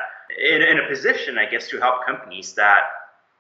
in, 0.45 0.61
in 0.61 0.81
a 0.81 0.89
position, 0.89 1.39
I 1.39 1.49
guess, 1.49 1.69
to 1.69 1.79
help 1.79 2.05
companies 2.05 2.55
that 2.55 2.81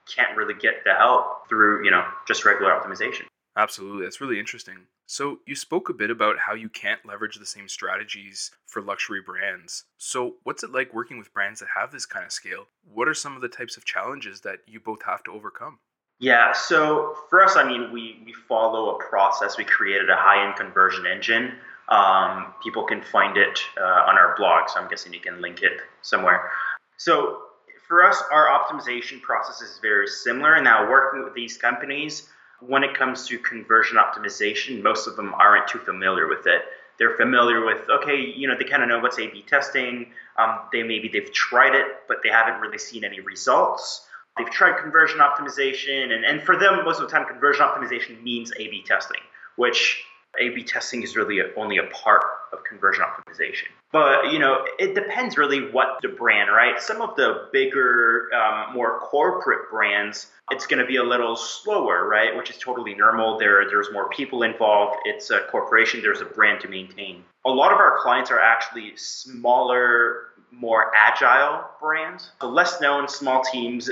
can't 0.06 0.36
really 0.36 0.54
get 0.54 0.84
the 0.84 0.94
help 0.94 1.48
through, 1.48 1.84
you 1.84 1.90
know, 1.90 2.04
just 2.28 2.44
regular 2.44 2.70
optimization. 2.70 3.24
Absolutely. 3.56 4.04
That's 4.04 4.20
really 4.20 4.38
interesting. 4.38 4.86
So, 5.06 5.40
you 5.46 5.54
spoke 5.54 5.90
a 5.90 5.94
bit 5.94 6.10
about 6.10 6.38
how 6.38 6.54
you 6.54 6.70
can't 6.70 7.04
leverage 7.04 7.36
the 7.36 7.44
same 7.44 7.68
strategies 7.68 8.50
for 8.66 8.80
luxury 8.80 9.20
brands. 9.20 9.84
So, 9.98 10.36
what's 10.44 10.64
it 10.64 10.72
like 10.72 10.94
working 10.94 11.18
with 11.18 11.32
brands 11.32 11.60
that 11.60 11.68
have 11.78 11.92
this 11.92 12.06
kind 12.06 12.24
of 12.24 12.32
scale? 12.32 12.66
What 12.82 13.06
are 13.06 13.14
some 13.14 13.36
of 13.36 13.42
the 13.42 13.48
types 13.48 13.76
of 13.76 13.84
challenges 13.84 14.40
that 14.40 14.60
you 14.66 14.80
both 14.80 15.02
have 15.02 15.22
to 15.24 15.30
overcome? 15.30 15.78
Yeah, 16.20 16.52
so 16.52 17.16
for 17.28 17.44
us, 17.44 17.56
I 17.56 17.64
mean, 17.68 17.92
we, 17.92 18.22
we 18.24 18.32
follow 18.32 18.96
a 18.96 19.04
process. 19.04 19.58
We 19.58 19.64
created 19.64 20.08
a 20.08 20.16
high 20.16 20.46
end 20.46 20.56
conversion 20.56 21.06
engine. 21.06 21.52
Um, 21.88 22.54
people 22.62 22.84
can 22.84 23.02
find 23.02 23.36
it 23.36 23.60
uh, 23.78 23.82
on 23.82 24.16
our 24.16 24.34
blog, 24.36 24.70
so 24.70 24.80
I'm 24.80 24.88
guessing 24.88 25.12
you 25.12 25.20
can 25.20 25.42
link 25.42 25.62
it 25.62 25.80
somewhere. 26.02 26.50
So, 26.96 27.40
for 27.86 28.02
us, 28.02 28.22
our 28.32 28.46
optimization 28.46 29.20
process 29.20 29.60
is 29.60 29.78
very 29.82 30.06
similar. 30.06 30.60
Now, 30.62 30.88
working 30.88 31.22
with 31.22 31.34
these 31.34 31.58
companies, 31.58 32.30
when 32.66 32.84
it 32.84 32.94
comes 32.94 33.26
to 33.28 33.38
conversion 33.38 33.98
optimization, 33.98 34.82
most 34.82 35.06
of 35.06 35.16
them 35.16 35.34
aren't 35.34 35.68
too 35.68 35.78
familiar 35.78 36.28
with 36.28 36.46
it. 36.46 36.62
They're 36.98 37.16
familiar 37.16 37.64
with, 37.64 37.88
okay, 37.90 38.32
you 38.36 38.46
know, 38.46 38.54
they 38.56 38.64
kind 38.64 38.82
of 38.82 38.88
know 38.88 39.00
what's 39.00 39.18
A/B 39.18 39.42
testing. 39.48 40.12
Um, 40.38 40.60
they 40.72 40.82
maybe 40.82 41.08
they've 41.08 41.32
tried 41.32 41.74
it, 41.74 41.86
but 42.06 42.18
they 42.22 42.28
haven't 42.28 42.60
really 42.60 42.78
seen 42.78 43.04
any 43.04 43.20
results. 43.20 44.06
They've 44.36 44.50
tried 44.50 44.80
conversion 44.80 45.20
optimization, 45.20 46.12
and, 46.12 46.24
and 46.24 46.42
for 46.42 46.56
them, 46.56 46.84
most 46.84 47.00
of 47.00 47.08
the 47.08 47.12
time, 47.12 47.26
conversion 47.26 47.64
optimization 47.64 48.22
means 48.22 48.52
A/B 48.52 48.84
testing, 48.86 49.20
which 49.56 50.04
A/B 50.40 50.64
testing 50.64 51.02
is 51.02 51.16
really 51.16 51.40
only 51.56 51.78
a 51.78 51.84
part 51.84 52.22
of 52.52 52.64
conversion 52.64 53.04
optimization. 53.04 53.68
But 53.92 54.32
you 54.32 54.38
know, 54.38 54.64
it 54.78 54.94
depends 54.94 55.36
really 55.36 55.70
what 55.70 55.98
the 56.02 56.08
brand, 56.08 56.50
right? 56.50 56.80
Some 56.80 57.00
of 57.00 57.16
the 57.16 57.48
bigger, 57.52 58.30
um, 58.34 58.74
more 58.74 59.00
corporate 59.00 59.70
brands, 59.70 60.28
it's 60.50 60.66
going 60.66 60.80
to 60.80 60.86
be 60.86 60.96
a 60.96 61.02
little 61.02 61.36
slower, 61.36 62.06
right? 62.06 62.36
Which 62.36 62.50
is 62.50 62.58
totally 62.58 62.94
normal. 62.94 63.38
There, 63.38 63.68
there's 63.68 63.90
more 63.92 64.08
people 64.10 64.42
involved. 64.42 64.98
It's 65.04 65.30
a 65.30 65.40
corporation. 65.50 66.02
There's 66.02 66.20
a 66.20 66.26
brand 66.26 66.60
to 66.62 66.68
maintain. 66.68 67.24
A 67.46 67.50
lot 67.50 67.72
of 67.72 67.78
our 67.78 67.98
clients 68.00 68.30
are 68.30 68.40
actually 68.40 68.96
smaller, 68.96 70.28
more 70.50 70.92
agile 70.94 71.64
brands, 71.80 72.30
so 72.40 72.48
less 72.48 72.80
known, 72.80 73.08
small 73.08 73.42
teams, 73.42 73.90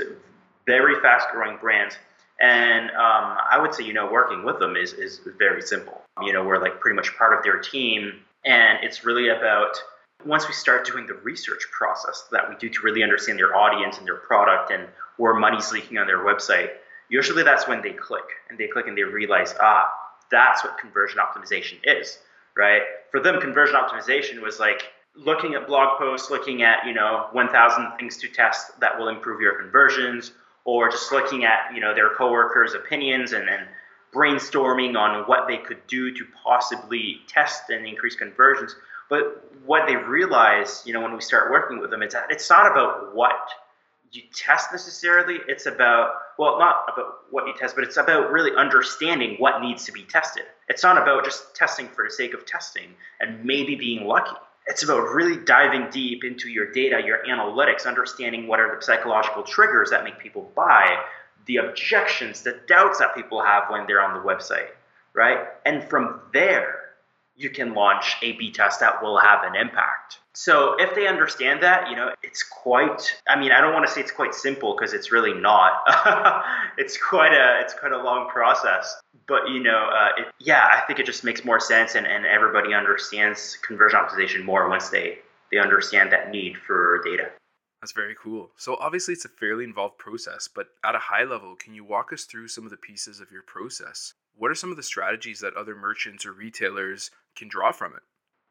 very 0.65 0.99
fast-growing 1.01 1.57
brands. 1.57 1.95
And 2.43 2.89
um, 2.89 3.37
I 3.49 3.57
would 3.57 3.73
say, 3.73 3.85
you 3.85 3.93
know, 3.93 4.11
working 4.11 4.43
with 4.43 4.59
them 4.59 4.75
is, 4.75 4.91
is 4.91 5.21
very 5.39 5.61
simple. 5.61 6.01
You 6.21 6.33
know, 6.33 6.43
we're 6.43 6.61
like 6.61 6.81
pretty 6.81 6.93
much 6.93 7.15
part 7.15 7.33
of 7.33 7.41
their 7.41 7.59
team. 7.59 8.19
And 8.43 8.83
it's 8.83 9.05
really 9.05 9.29
about 9.29 9.77
once 10.25 10.45
we 10.45 10.53
start 10.53 10.85
doing 10.85 11.07
the 11.07 11.13
research 11.13 11.65
process 11.71 12.27
that 12.33 12.49
we 12.49 12.55
do 12.57 12.69
to 12.69 12.81
really 12.83 13.01
understand 13.01 13.39
their 13.39 13.55
audience 13.55 13.97
and 13.97 14.05
their 14.05 14.17
product 14.17 14.71
and 14.71 14.89
where 15.15 15.33
money's 15.33 15.71
leaking 15.71 15.97
on 15.97 16.05
their 16.05 16.19
website, 16.19 16.71
usually 17.07 17.43
that's 17.43 17.65
when 17.65 17.81
they 17.81 17.93
click 17.93 18.25
and 18.49 18.57
they 18.57 18.67
click 18.67 18.87
and 18.87 18.97
they 18.97 19.03
realize, 19.03 19.55
ah, 19.61 19.89
that's 20.29 20.65
what 20.65 20.77
conversion 20.77 21.19
optimization 21.19 21.77
is, 21.85 22.19
right? 22.57 22.81
For 23.09 23.21
them, 23.21 23.39
conversion 23.39 23.77
optimization 23.77 24.41
was 24.41 24.59
like 24.59 24.91
looking 25.15 25.53
at 25.53 25.65
blog 25.65 25.97
posts, 25.97 26.29
looking 26.29 26.61
at, 26.61 26.85
you 26.85 26.93
know, 26.93 27.27
1,000 27.31 27.93
things 27.97 28.17
to 28.17 28.27
test 28.27 28.77
that 28.81 28.99
will 28.99 29.07
improve 29.07 29.39
your 29.39 29.61
conversions, 29.61 30.33
or 30.65 30.89
just 30.89 31.11
looking 31.11 31.45
at, 31.45 31.73
you 31.73 31.81
know, 31.81 31.93
their 31.93 32.09
coworkers' 32.15 32.73
opinions 32.73 33.33
and, 33.33 33.49
and 33.49 33.67
brainstorming 34.13 34.97
on 34.97 35.23
what 35.23 35.47
they 35.47 35.57
could 35.57 35.85
do 35.87 36.13
to 36.13 36.25
possibly 36.43 37.21
test 37.27 37.69
and 37.69 37.85
increase 37.85 38.15
conversions. 38.15 38.75
But 39.09 39.51
what 39.65 39.87
they 39.87 39.95
realize, 39.95 40.83
you 40.85 40.93
know, 40.93 41.01
when 41.01 41.13
we 41.13 41.21
start 41.21 41.51
working 41.51 41.79
with 41.79 41.89
them, 41.89 41.99
that 41.99 42.27
it's 42.29 42.49
not 42.49 42.71
about 42.71 43.15
what 43.15 43.33
you 44.11 44.21
test 44.33 44.71
necessarily. 44.71 45.39
It's 45.47 45.65
about, 45.65 46.13
well, 46.37 46.59
not 46.59 46.85
about 46.91 47.15
what 47.31 47.47
you 47.47 47.53
test, 47.57 47.75
but 47.75 47.83
it's 47.83 47.97
about 47.97 48.31
really 48.31 48.51
understanding 48.55 49.35
what 49.39 49.61
needs 49.61 49.85
to 49.85 49.91
be 49.91 50.03
tested. 50.03 50.43
It's 50.69 50.83
not 50.83 50.97
about 50.97 51.25
just 51.25 51.55
testing 51.55 51.87
for 51.87 52.05
the 52.05 52.11
sake 52.11 52.33
of 52.33 52.45
testing 52.45 52.95
and 53.19 53.43
maybe 53.43 53.75
being 53.75 54.05
lucky. 54.05 54.37
It's 54.67 54.83
about 54.83 55.13
really 55.13 55.43
diving 55.43 55.89
deep 55.89 56.23
into 56.23 56.49
your 56.49 56.71
data, 56.71 57.01
your 57.05 57.19
analytics, 57.29 57.85
understanding 57.85 58.47
what 58.47 58.59
are 58.59 58.75
the 58.75 58.81
psychological 58.81 59.43
triggers 59.43 59.89
that 59.89 60.03
make 60.03 60.19
people 60.19 60.51
buy, 60.55 61.03
the 61.45 61.57
objections, 61.57 62.41
the 62.43 62.59
doubts 62.67 62.99
that 62.99 63.15
people 63.15 63.43
have 63.43 63.63
when 63.69 63.85
they're 63.87 64.01
on 64.01 64.13
the 64.13 64.27
website, 64.27 64.69
right? 65.13 65.39
And 65.65 65.83
from 65.89 66.21
there, 66.31 66.82
you 67.35 67.49
can 67.49 67.73
launch 67.73 68.17
a 68.21 68.33
B 68.33 68.51
test 68.51 68.79
that 68.79 69.01
will 69.01 69.17
have 69.17 69.43
an 69.43 69.55
impact. 69.55 70.19
So 70.35 70.75
if 70.79 70.95
they 70.95 71.07
understand 71.07 71.61
that, 71.61 71.89
you 71.89 71.95
know, 71.95 72.11
it's 72.23 72.43
quite 72.43 73.15
I 73.27 73.39
mean, 73.39 73.51
I 73.51 73.61
don't 73.61 73.73
want 73.73 73.85
to 73.85 73.91
say 73.91 74.01
it's 74.01 74.11
quite 74.11 74.33
simple 74.33 74.75
because 74.75 74.93
it's 74.93 75.11
really 75.11 75.33
not. 75.33 75.83
it's 76.77 76.97
quite 76.97 77.33
a 77.33 77.61
it's 77.61 77.73
quite 77.73 77.91
a 77.91 77.97
long 77.97 78.29
process. 78.29 78.95
But 79.27 79.49
you 79.49 79.61
know, 79.61 79.89
uh, 79.93 80.21
it, 80.21 80.27
yeah, 80.39 80.69
I 80.71 80.81
think 80.87 80.99
it 80.99 81.05
just 81.05 81.23
makes 81.23 81.45
more 81.45 81.59
sense 81.59 81.95
and, 81.95 82.05
and 82.07 82.25
everybody 82.25 82.73
understands 82.73 83.57
conversion 83.65 83.99
optimization 83.99 84.43
more 84.43 84.67
once 84.69 84.89
they 84.89 85.19
they 85.51 85.59
understand 85.59 86.11
that 86.11 86.31
need 86.31 86.57
for 86.57 87.01
data. 87.05 87.29
That's 87.83 87.91
very 87.91 88.15
cool. 88.15 88.49
So 88.55 88.77
obviously 88.77 89.13
it's 89.13 89.25
a 89.25 89.29
fairly 89.29 89.65
involved 89.65 89.97
process, 89.97 90.47
but 90.47 90.67
at 90.85 90.95
a 90.95 90.99
high 90.99 91.25
level, 91.25 91.55
can 91.55 91.75
you 91.75 91.83
walk 91.83 92.13
us 92.13 92.23
through 92.23 92.47
some 92.47 92.63
of 92.63 92.71
the 92.71 92.77
pieces 92.77 93.19
of 93.19 93.29
your 93.29 93.41
process? 93.41 94.13
What 94.35 94.49
are 94.49 94.55
some 94.55 94.71
of 94.71 94.77
the 94.77 94.83
strategies 94.83 95.41
that 95.41 95.55
other 95.55 95.75
merchants 95.75 96.25
or 96.25 96.31
retailers 96.31 97.11
can 97.35 97.47
draw 97.47 97.71
from 97.71 97.93
it? 97.93 98.01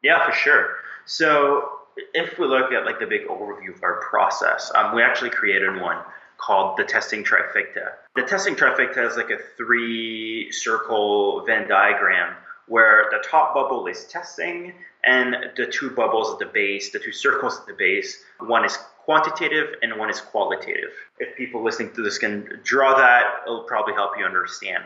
Yeah, 0.03 0.25
for 0.25 0.33
sure. 0.33 0.77
So 1.07 1.69
if 2.15 2.39
we 2.39 2.47
look 2.47 2.73
at 2.73 2.85
like 2.85 2.99
the 2.99 3.07
big 3.07 3.27
overview 3.27 3.75
of 3.75 3.83
our 3.83 4.01
process, 4.01 4.73
um, 4.75 4.95
we 4.95 5.03
actually 5.03 5.31
created 5.31 5.81
one 5.81 5.99
called 6.39 6.77
the 6.77 6.85
testing 6.85 7.23
trifecta. 7.23 7.93
The 8.17 8.23
testing 8.23 8.57
trifecta 8.57 9.07
is 9.09 9.17
like 9.17 9.31
a 9.31 9.39
three 9.57 10.51
circle 10.51 11.45
Venn 11.47 11.69
diagram 11.69 12.35
where 12.67 13.07
the 13.11 13.23
top 13.29 13.55
bubble 13.55 13.87
is 13.87 14.05
testing 14.07 14.73
and 15.05 15.37
the 15.57 15.67
two 15.67 15.91
bubbles 15.91 16.33
at 16.33 16.39
the 16.39 16.47
base, 16.47 16.91
the 16.91 16.99
two 16.99 17.13
circles 17.13 17.59
at 17.61 17.67
the 17.67 17.75
base, 17.75 18.23
one 18.39 18.65
is 18.65 18.79
quantitative 19.05 19.75
and 19.83 19.99
one 19.99 20.09
is 20.11 20.21
qualitative. 20.21 20.91
If 21.19 21.37
people 21.37 21.63
listening 21.63 21.93
to 21.95 22.03
this 22.03 22.19
can 22.19 22.61
draw 22.63 22.97
that, 22.97 23.43
it'll 23.47 23.65
probably 23.65 23.95
help 23.95 24.13
you 24.17 24.25
understand. 24.25 24.85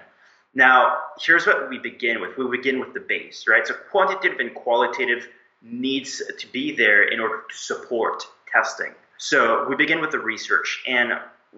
Now, 0.56 1.00
here's 1.20 1.46
what 1.46 1.68
we 1.68 1.78
begin 1.78 2.22
with. 2.22 2.38
We 2.38 2.48
begin 2.48 2.80
with 2.80 2.94
the 2.94 3.00
base, 3.00 3.44
right? 3.46 3.66
So 3.66 3.74
quantitative 3.90 4.40
and 4.40 4.54
qualitative 4.54 5.28
needs 5.60 6.22
to 6.38 6.46
be 6.50 6.74
there 6.74 7.02
in 7.08 7.20
order 7.20 7.42
to 7.46 7.54
support 7.54 8.22
testing. 8.50 8.94
So 9.18 9.66
we 9.68 9.76
begin 9.76 10.00
with 10.00 10.12
the 10.12 10.18
research. 10.18 10.82
And 10.88 11.12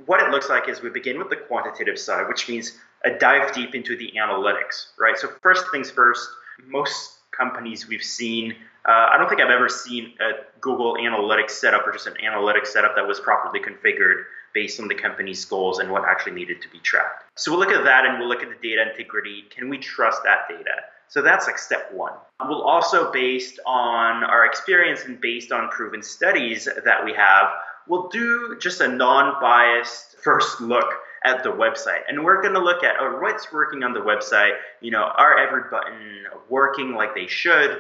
what 0.07 0.21
it 0.21 0.31
looks 0.31 0.49
like 0.49 0.69
is 0.69 0.83
we 0.83 0.91
begin 0.91 1.17
with 1.17 1.31
the 1.31 1.37
quantitative 1.37 1.97
side, 1.97 2.27
which 2.27 2.49
means 2.49 2.77
a 3.05 3.11
dive 3.17 3.55
deep 3.55 3.77
into 3.77 3.97
the 3.97 4.13
analytics, 4.19 4.87
right? 4.99 5.17
So 5.17 5.29
first 5.43 5.67
things 5.71 5.93
first, 5.93 6.29
most 6.67 7.18
companies 7.39 7.89
we've 7.89 8.03
seen, 8.03 8.55
uh, 8.85 9.09
I 9.13 9.17
don't 9.17 9.29
think 9.29 9.41
I've 9.41 9.51
ever 9.51 9.69
seen 9.69 10.15
a 10.21 10.61
Google 10.61 10.95
Analytics 10.95 11.51
setup 11.51 11.87
or 11.87 11.93
just 11.93 12.07
an 12.07 12.15
analytics 12.25 12.69
setup 12.69 12.97
that 12.97 13.07
was 13.07 13.21
properly 13.21 13.61
configured 13.61 14.25
based 14.55 14.81
on 14.81 14.89
the 14.89 14.95
company's 14.95 15.45
goals 15.45 15.79
and 15.79 15.91
what 15.91 16.05
actually 16.05 16.33
needed 16.33 16.61
to 16.63 16.69
be 16.71 16.79
tracked. 16.81 17.25
So 17.37 17.53
we'll 17.53 17.61
look 17.61 17.71
at 17.71 17.85
that 17.85 18.07
and 18.07 18.19
we'll 18.19 18.29
look 18.29 18.43
at 18.43 18.49
the 18.49 18.69
data 18.69 18.91
integrity. 18.91 19.45
Can 19.51 19.69
we 19.69 19.79
trust 19.79 20.23
that 20.25 20.49
data? 20.49 20.83
So 21.09 21.23
that's 21.23 21.47
like 21.47 21.59
step 21.59 21.93
one. 21.93 22.13
We'll 22.47 22.63
also, 22.63 23.11
based 23.13 23.61
on 23.67 24.25
our 24.25 24.45
experience 24.45 25.05
and 25.05 25.21
based 25.21 25.53
on 25.53 25.69
proven 25.71 26.03
studies 26.03 26.69
that 26.85 27.05
we 27.05 27.13
have, 27.15 27.49
we'll 27.87 28.09
do 28.09 28.57
just 28.61 28.81
a 28.81 28.89
non 28.89 29.41
biased 29.41 30.17
first 30.23 30.61
look 30.61 30.93
at 31.25 31.43
the 31.43 31.51
website. 31.51 32.03
And 32.09 32.25
we're 32.25 32.41
going 32.43 32.55
to 32.55 32.61
look 32.61 32.83
at 32.85 32.97
oh, 33.01 33.19
what's 33.21 33.53
working 33.53 33.83
on 33.83 33.93
the 33.93 34.01
website. 34.01 34.53
You 34.81 34.91
know, 34.91 35.03
are 35.03 35.39
every 35.39 35.63
button 35.71 36.25
working 36.49 36.95
like 36.95 37.15
they 37.15 37.27
should? 37.27 37.79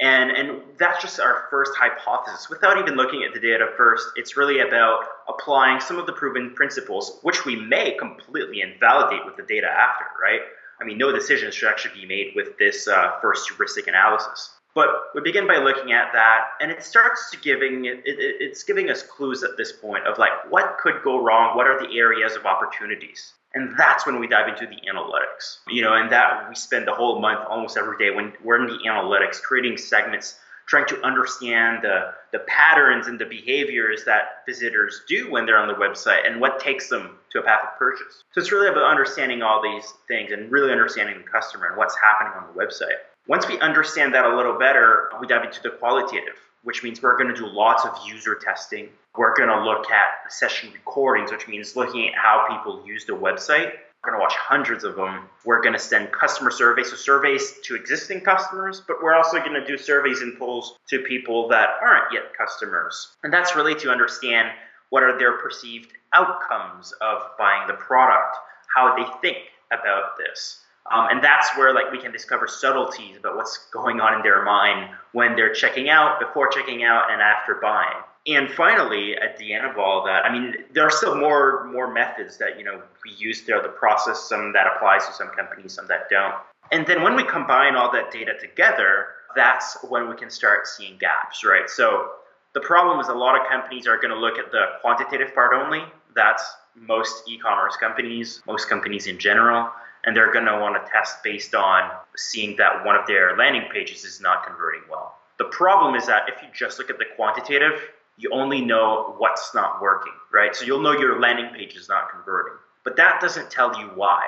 And, 0.00 0.30
and 0.30 0.62
that's 0.76 1.00
just 1.00 1.20
our 1.20 1.46
first 1.50 1.72
hypothesis. 1.76 2.50
Without 2.50 2.78
even 2.78 2.94
looking 2.94 3.22
at 3.22 3.32
the 3.32 3.40
data 3.40 3.68
first, 3.76 4.08
it's 4.16 4.36
really 4.36 4.60
about 4.60 5.04
applying 5.28 5.80
some 5.80 5.98
of 5.98 6.06
the 6.06 6.12
proven 6.12 6.52
principles, 6.54 7.20
which 7.22 7.44
we 7.44 7.54
may 7.56 7.96
completely 7.96 8.60
invalidate 8.60 9.24
with 9.24 9.36
the 9.36 9.44
data 9.44 9.68
after, 9.68 10.04
right? 10.20 10.40
I 10.80 10.84
mean, 10.84 10.98
no 10.98 11.12
decisions 11.12 11.54
should 11.54 11.68
actually 11.68 12.00
be 12.00 12.06
made 12.06 12.32
with 12.34 12.58
this 12.58 12.88
uh, 12.88 13.12
first 13.22 13.48
heuristic 13.48 13.86
analysis. 13.86 14.50
But 14.74 14.88
we 15.14 15.20
begin 15.20 15.46
by 15.46 15.58
looking 15.58 15.92
at 15.92 16.12
that, 16.12 16.48
and 16.60 16.70
it 16.70 16.82
starts 16.82 17.30
to 17.30 17.38
giving 17.38 17.84
it, 17.84 18.02
it, 18.04 18.16
it's 18.40 18.64
giving 18.64 18.90
us 18.90 19.02
clues 19.02 19.44
at 19.44 19.56
this 19.56 19.72
point 19.72 20.04
of 20.06 20.18
like 20.18 20.32
what 20.50 20.78
could 20.78 21.02
go 21.04 21.22
wrong, 21.22 21.56
what 21.56 21.66
are 21.66 21.78
the 21.78 21.96
areas 21.96 22.34
of 22.34 22.44
opportunities, 22.44 23.34
and 23.54 23.74
that's 23.78 24.04
when 24.04 24.18
we 24.18 24.26
dive 24.26 24.48
into 24.48 24.66
the 24.66 24.80
analytics. 24.90 25.58
You 25.68 25.82
know, 25.82 25.94
and 25.94 26.10
that 26.10 26.48
we 26.48 26.56
spend 26.56 26.88
the 26.88 26.94
whole 26.94 27.20
month 27.20 27.46
almost 27.48 27.76
every 27.76 27.96
day 27.98 28.14
when 28.14 28.32
we're 28.42 28.60
in 28.60 28.66
the 28.66 28.82
analytics, 28.88 29.40
creating 29.40 29.76
segments, 29.76 30.38
trying 30.66 30.86
to 30.86 31.00
understand 31.02 31.82
the, 31.82 32.12
the 32.32 32.38
patterns 32.40 33.06
and 33.06 33.18
the 33.18 33.26
behaviors 33.26 34.04
that 34.04 34.44
visitors 34.46 35.02
do 35.08 35.30
when 35.30 35.46
they're 35.46 35.58
on 35.58 35.68
the 35.68 35.74
website 35.74 36.26
and 36.26 36.40
what 36.40 36.58
takes 36.58 36.88
them 36.88 37.18
to 37.30 37.38
a 37.38 37.42
path 37.42 37.60
of 37.64 37.78
purchase. 37.78 38.24
So 38.32 38.40
it's 38.40 38.50
really 38.50 38.68
about 38.68 38.90
understanding 38.90 39.42
all 39.42 39.62
these 39.62 39.92
things 40.08 40.32
and 40.32 40.50
really 40.50 40.72
understanding 40.72 41.18
the 41.18 41.30
customer 41.30 41.66
and 41.66 41.76
what's 41.76 41.96
happening 41.98 42.32
on 42.36 42.54
the 42.54 42.60
website. 42.60 42.98
Once 43.26 43.48
we 43.48 43.58
understand 43.60 44.14
that 44.14 44.26
a 44.26 44.36
little 44.36 44.58
better, 44.58 45.08
we 45.18 45.26
dive 45.26 45.44
into 45.44 45.62
the 45.62 45.70
qualitative, 45.70 46.34
which 46.62 46.82
means 46.82 47.00
we're 47.00 47.16
going 47.16 47.28
to 47.28 47.34
do 47.34 47.46
lots 47.46 47.86
of 47.86 47.96
user 48.06 48.34
testing. 48.34 48.86
We're 49.16 49.34
going 49.34 49.48
to 49.48 49.64
look 49.64 49.90
at 49.90 50.30
session 50.30 50.70
recordings, 50.72 51.32
which 51.32 51.48
means 51.48 51.74
looking 51.74 52.06
at 52.08 52.14
how 52.14 52.46
people 52.50 52.86
use 52.86 53.06
the 53.06 53.14
website. 53.14 53.72
We're 54.02 54.10
going 54.10 54.20
to 54.20 54.22
watch 54.22 54.34
hundreds 54.34 54.84
of 54.84 54.96
them. 54.96 55.24
We're 55.46 55.62
going 55.62 55.72
to 55.72 55.78
send 55.78 56.12
customer 56.12 56.50
surveys, 56.50 56.90
so 56.90 56.96
surveys 56.96 57.54
to 57.64 57.74
existing 57.74 58.20
customers, 58.20 58.82
but 58.86 59.02
we're 59.02 59.14
also 59.14 59.38
going 59.38 59.54
to 59.54 59.66
do 59.66 59.78
surveys 59.78 60.20
and 60.20 60.38
polls 60.38 60.76
to 60.90 60.98
people 60.98 61.48
that 61.48 61.70
aren't 61.80 62.12
yet 62.12 62.36
customers. 62.36 63.16
And 63.22 63.32
that's 63.32 63.56
really 63.56 63.74
to 63.76 63.90
understand 63.90 64.50
what 64.90 65.02
are 65.02 65.18
their 65.18 65.38
perceived 65.38 65.92
outcomes 66.12 66.92
of 67.00 67.22
buying 67.38 67.66
the 67.68 67.74
product, 67.74 68.36
how 68.74 68.94
they 68.94 69.06
think 69.22 69.44
about 69.72 70.18
this. 70.18 70.60
Um, 70.92 71.08
and 71.10 71.24
that's 71.24 71.56
where 71.56 71.72
like 71.72 71.90
we 71.90 71.98
can 71.98 72.12
discover 72.12 72.46
subtleties 72.46 73.16
about 73.16 73.36
what's 73.36 73.58
going 73.72 74.00
on 74.00 74.14
in 74.14 74.22
their 74.22 74.44
mind 74.44 74.90
when 75.12 75.34
they're 75.34 75.52
checking 75.52 75.88
out, 75.88 76.20
before 76.20 76.48
checking 76.48 76.84
out, 76.84 77.10
and 77.10 77.22
after 77.22 77.54
buying. 77.54 77.96
And 78.26 78.50
finally, 78.50 79.16
at 79.16 79.36
the 79.38 79.52
end 79.52 79.66
of 79.66 79.78
all 79.78 80.04
that, 80.04 80.24
I 80.24 80.32
mean, 80.32 80.54
there 80.72 80.84
are 80.84 80.90
still 80.90 81.14
more 81.14 81.64
more 81.72 81.92
methods 81.92 82.36
that 82.38 82.58
you 82.58 82.64
know 82.64 82.82
we 83.04 83.12
use 83.12 83.42
throughout 83.42 83.62
the 83.62 83.70
process. 83.70 84.28
Some 84.28 84.52
that 84.52 84.66
applies 84.66 85.06
to 85.06 85.12
some 85.12 85.28
companies, 85.28 85.72
some 85.72 85.86
that 85.88 86.08
don't. 86.10 86.34
And 86.70 86.86
then 86.86 87.02
when 87.02 87.16
we 87.16 87.24
combine 87.24 87.76
all 87.76 87.90
that 87.92 88.10
data 88.10 88.32
together, 88.38 89.08
that's 89.34 89.76
when 89.88 90.08
we 90.08 90.16
can 90.16 90.30
start 90.30 90.66
seeing 90.66 90.98
gaps, 90.98 91.44
right? 91.44 91.68
So 91.68 92.12
the 92.54 92.60
problem 92.60 93.00
is 93.00 93.08
a 93.08 93.14
lot 93.14 93.38
of 93.38 93.46
companies 93.48 93.86
are 93.86 93.96
going 93.96 94.10
to 94.10 94.18
look 94.18 94.38
at 94.38 94.50
the 94.50 94.64
quantitative 94.80 95.34
part 95.34 95.52
only. 95.54 95.82
That's 96.14 96.44
most 96.74 97.28
e-commerce 97.28 97.76
companies, 97.76 98.42
most 98.46 98.68
companies 98.68 99.06
in 99.06 99.18
general 99.18 99.70
and 100.04 100.16
they're 100.16 100.32
going 100.32 100.44
to 100.46 100.58
want 100.58 100.74
to 100.74 100.90
test 100.90 101.22
based 101.22 101.54
on 101.54 101.90
seeing 102.16 102.56
that 102.56 102.84
one 102.84 102.96
of 102.96 103.06
their 103.06 103.36
landing 103.36 103.68
pages 103.72 104.04
is 104.04 104.20
not 104.20 104.46
converting 104.46 104.82
well. 104.90 105.16
The 105.38 105.44
problem 105.46 105.94
is 105.94 106.06
that 106.06 106.28
if 106.28 106.42
you 106.42 106.48
just 106.54 106.78
look 106.78 106.90
at 106.90 106.98
the 106.98 107.06
quantitative, 107.16 107.80
you 108.16 108.30
only 108.32 108.60
know 108.60 109.14
what's 109.18 109.54
not 109.54 109.82
working, 109.82 110.12
right? 110.32 110.54
So 110.54 110.64
you'll 110.64 110.82
know 110.82 110.92
your 110.92 111.20
landing 111.20 111.50
page 111.54 111.74
is 111.74 111.88
not 111.88 112.10
converting, 112.10 112.54
but 112.84 112.96
that 112.96 113.20
doesn't 113.20 113.50
tell 113.50 113.78
you 113.78 113.86
why. 113.94 114.20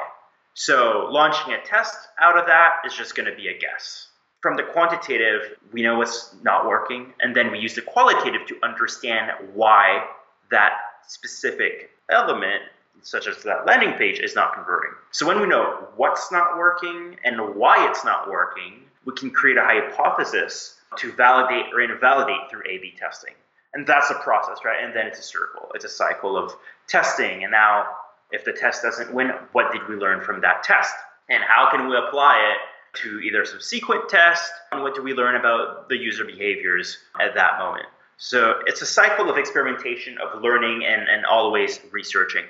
So 0.55 1.09
launching 1.11 1.53
a 1.53 1.63
test 1.65 1.97
out 2.21 2.39
of 2.39 2.47
that 2.47 2.81
is 2.85 2.95
just 2.95 3.15
going 3.15 3.31
to 3.31 3.37
be 3.37 3.49
a 3.49 3.59
guess. 3.59 4.09
From 4.41 4.57
the 4.57 4.63
quantitative, 4.63 5.57
we 5.73 5.83
know 5.83 5.99
what's 5.99 6.35
not 6.43 6.67
working, 6.67 7.13
and 7.21 7.35
then 7.35 7.53
we 7.53 7.59
use 7.59 7.75
the 7.75 7.83
qualitative 7.83 8.47
to 8.49 8.57
understand 8.63 9.31
why 9.55 10.05
that 10.51 10.73
specific 11.07 11.91
element 12.11 12.63
such 13.03 13.27
as 13.27 13.43
that 13.43 13.67
landing 13.67 13.93
page, 13.93 14.19
is 14.21 14.35
not 14.35 14.55
converting. 14.55 14.91
So 15.11 15.27
when 15.27 15.41
we 15.41 15.47
know 15.47 15.89
what's 15.97 16.31
not 16.33 16.57
working 16.57 17.17
and 17.25 17.55
why 17.55 17.89
it's 17.89 18.05
not 18.05 18.31
working, 18.31 18.83
we 19.05 19.15
can 19.15 19.31
create 19.31 19.57
a 19.57 19.65
hypothesis 19.65 20.77
to 20.99 21.13
validate 21.13 21.73
or 21.73 21.81
invalidate 21.81 22.51
through 22.51 22.63
A 22.69 22.79
B 22.79 22.95
testing. 22.99 23.35
And 23.75 23.87
that's 23.87 24.11
a 24.11 24.15
process, 24.15 24.59
right? 24.65 24.83
And 24.83 24.95
then 24.95 25.07
it's 25.07 25.19
a 25.19 25.23
circle. 25.23 25.69
It's 25.75 25.85
a 25.85 25.89
cycle 25.89 26.37
of 26.37 26.53
testing. 26.89 27.43
And 27.43 27.53
now, 27.53 27.87
if 28.33 28.45
the 28.45 28.53
test 28.53 28.83
doesn't 28.83 29.13
win, 29.13 29.31
what 29.53 29.73
did 29.73 29.87
we 29.89 29.97
learn 29.97 30.23
from 30.23 30.41
that 30.41 30.63
test? 30.63 30.95
And 31.29 31.43
how 31.43 31.69
can 31.71 31.89
we 31.89 31.97
apply 31.97 32.53
it 32.53 32.59
to 33.03 33.21
either 33.21 33.45
subsequent 33.45 34.09
test 34.09 34.51
and 34.73 34.83
what 34.83 34.95
do 34.95 35.03
we 35.03 35.13
learn 35.13 35.37
about 35.37 35.89
the 35.89 35.97
user 35.97 36.25
behaviors 36.25 36.99
at 37.21 37.35
that 37.35 37.59
moment. 37.59 37.87
So 38.17 38.61
it's 38.67 38.81
a 38.81 38.87
cycle 38.87 39.29
of 39.29 39.37
experimentation, 39.37 40.17
of 40.19 40.41
learning, 40.41 40.85
and, 40.87 41.07
and 41.09 41.27
always 41.27 41.79
researching. 41.91 42.45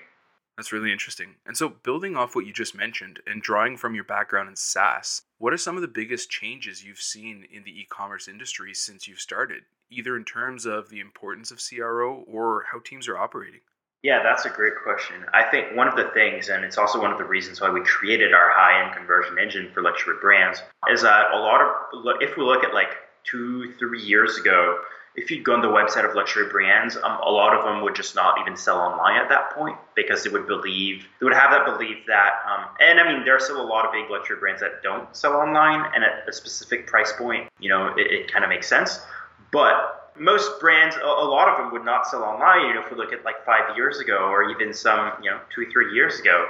That's 0.56 0.72
really 0.72 0.90
interesting. 0.90 1.34
And 1.44 1.56
so, 1.56 1.68
building 1.68 2.16
off 2.16 2.34
what 2.34 2.46
you 2.46 2.52
just 2.52 2.74
mentioned 2.74 3.20
and 3.26 3.42
drawing 3.42 3.76
from 3.76 3.94
your 3.94 4.04
background 4.04 4.48
in 4.48 4.56
SaaS, 4.56 5.22
what 5.38 5.52
are 5.52 5.58
some 5.58 5.76
of 5.76 5.82
the 5.82 5.88
biggest 5.88 6.30
changes 6.30 6.82
you've 6.82 6.98
seen 6.98 7.46
in 7.52 7.62
the 7.64 7.70
e 7.70 7.86
commerce 7.90 8.26
industry 8.26 8.72
since 8.72 9.06
you've 9.06 9.20
started, 9.20 9.64
either 9.90 10.16
in 10.16 10.24
terms 10.24 10.64
of 10.64 10.88
the 10.88 11.00
importance 11.00 11.50
of 11.50 11.60
CRO 11.60 12.24
or 12.26 12.64
how 12.72 12.78
teams 12.78 13.06
are 13.06 13.18
operating? 13.18 13.60
Yeah, 14.02 14.22
that's 14.22 14.46
a 14.46 14.50
great 14.50 14.74
question. 14.82 15.16
I 15.34 15.42
think 15.42 15.74
one 15.74 15.88
of 15.88 15.96
the 15.96 16.10
things, 16.14 16.48
and 16.48 16.64
it's 16.64 16.78
also 16.78 17.00
one 17.00 17.12
of 17.12 17.18
the 17.18 17.24
reasons 17.24 17.60
why 17.60 17.70
we 17.70 17.82
created 17.82 18.32
our 18.32 18.50
high 18.52 18.82
end 18.84 18.94
conversion 18.94 19.36
engine 19.38 19.70
for 19.74 19.82
luxury 19.82 20.16
brands, 20.20 20.62
is 20.90 21.02
that 21.02 21.32
a 21.32 21.36
lot 21.36 21.60
of, 21.60 21.68
if 22.20 22.36
we 22.36 22.44
look 22.44 22.64
at 22.64 22.72
like 22.72 22.96
two, 23.24 23.74
three 23.78 24.00
years 24.00 24.38
ago, 24.38 24.78
if 25.16 25.30
you'd 25.30 25.44
go 25.44 25.54
on 25.54 25.62
the 25.62 25.68
website 25.68 26.08
of 26.08 26.14
luxury 26.14 26.48
brands, 26.50 26.96
um, 26.96 27.18
a 27.24 27.30
lot 27.30 27.56
of 27.56 27.64
them 27.64 27.82
would 27.82 27.94
just 27.94 28.14
not 28.14 28.38
even 28.38 28.54
sell 28.54 28.78
online 28.78 29.16
at 29.16 29.28
that 29.30 29.50
point 29.50 29.76
because 29.94 30.22
they 30.22 30.30
would 30.30 30.46
believe 30.46 31.06
they 31.18 31.24
would 31.24 31.34
have 31.34 31.50
that 31.50 31.64
belief 31.64 32.04
that, 32.06 32.34
um, 32.46 32.66
and 32.80 33.00
I 33.00 33.10
mean, 33.10 33.24
there 33.24 33.34
are 33.34 33.40
still 33.40 33.60
a 33.60 33.64
lot 33.64 33.86
of 33.86 33.92
big 33.92 34.10
luxury 34.10 34.36
brands 34.38 34.60
that 34.60 34.82
don't 34.82 35.14
sell 35.16 35.32
online, 35.32 35.90
and 35.94 36.04
at 36.04 36.28
a 36.28 36.32
specific 36.32 36.86
price 36.86 37.12
point, 37.16 37.48
you 37.58 37.70
know, 37.70 37.94
it, 37.96 38.06
it 38.10 38.32
kind 38.32 38.44
of 38.44 38.50
makes 38.50 38.68
sense. 38.68 39.00
But 39.52 40.12
most 40.18 40.60
brands, 40.60 40.96
a, 40.96 41.06
a, 41.06 41.28
lot 41.28 41.48
of 41.48 41.56
them 41.56 41.72
would 41.72 41.84
not 41.84 42.06
sell 42.06 42.22
online. 42.22 42.66
You 42.66 42.74
know, 42.74 42.84
if 42.84 42.90
we 42.90 42.96
look 42.98 43.12
at 43.14 43.24
like 43.24 43.44
five 43.46 43.74
years 43.74 44.00
ago, 44.00 44.28
or 44.28 44.50
even 44.50 44.74
some, 44.74 45.12
you 45.22 45.30
know, 45.30 45.40
two 45.54 45.62
or 45.62 45.70
three 45.70 45.94
years 45.94 46.20
ago, 46.20 46.46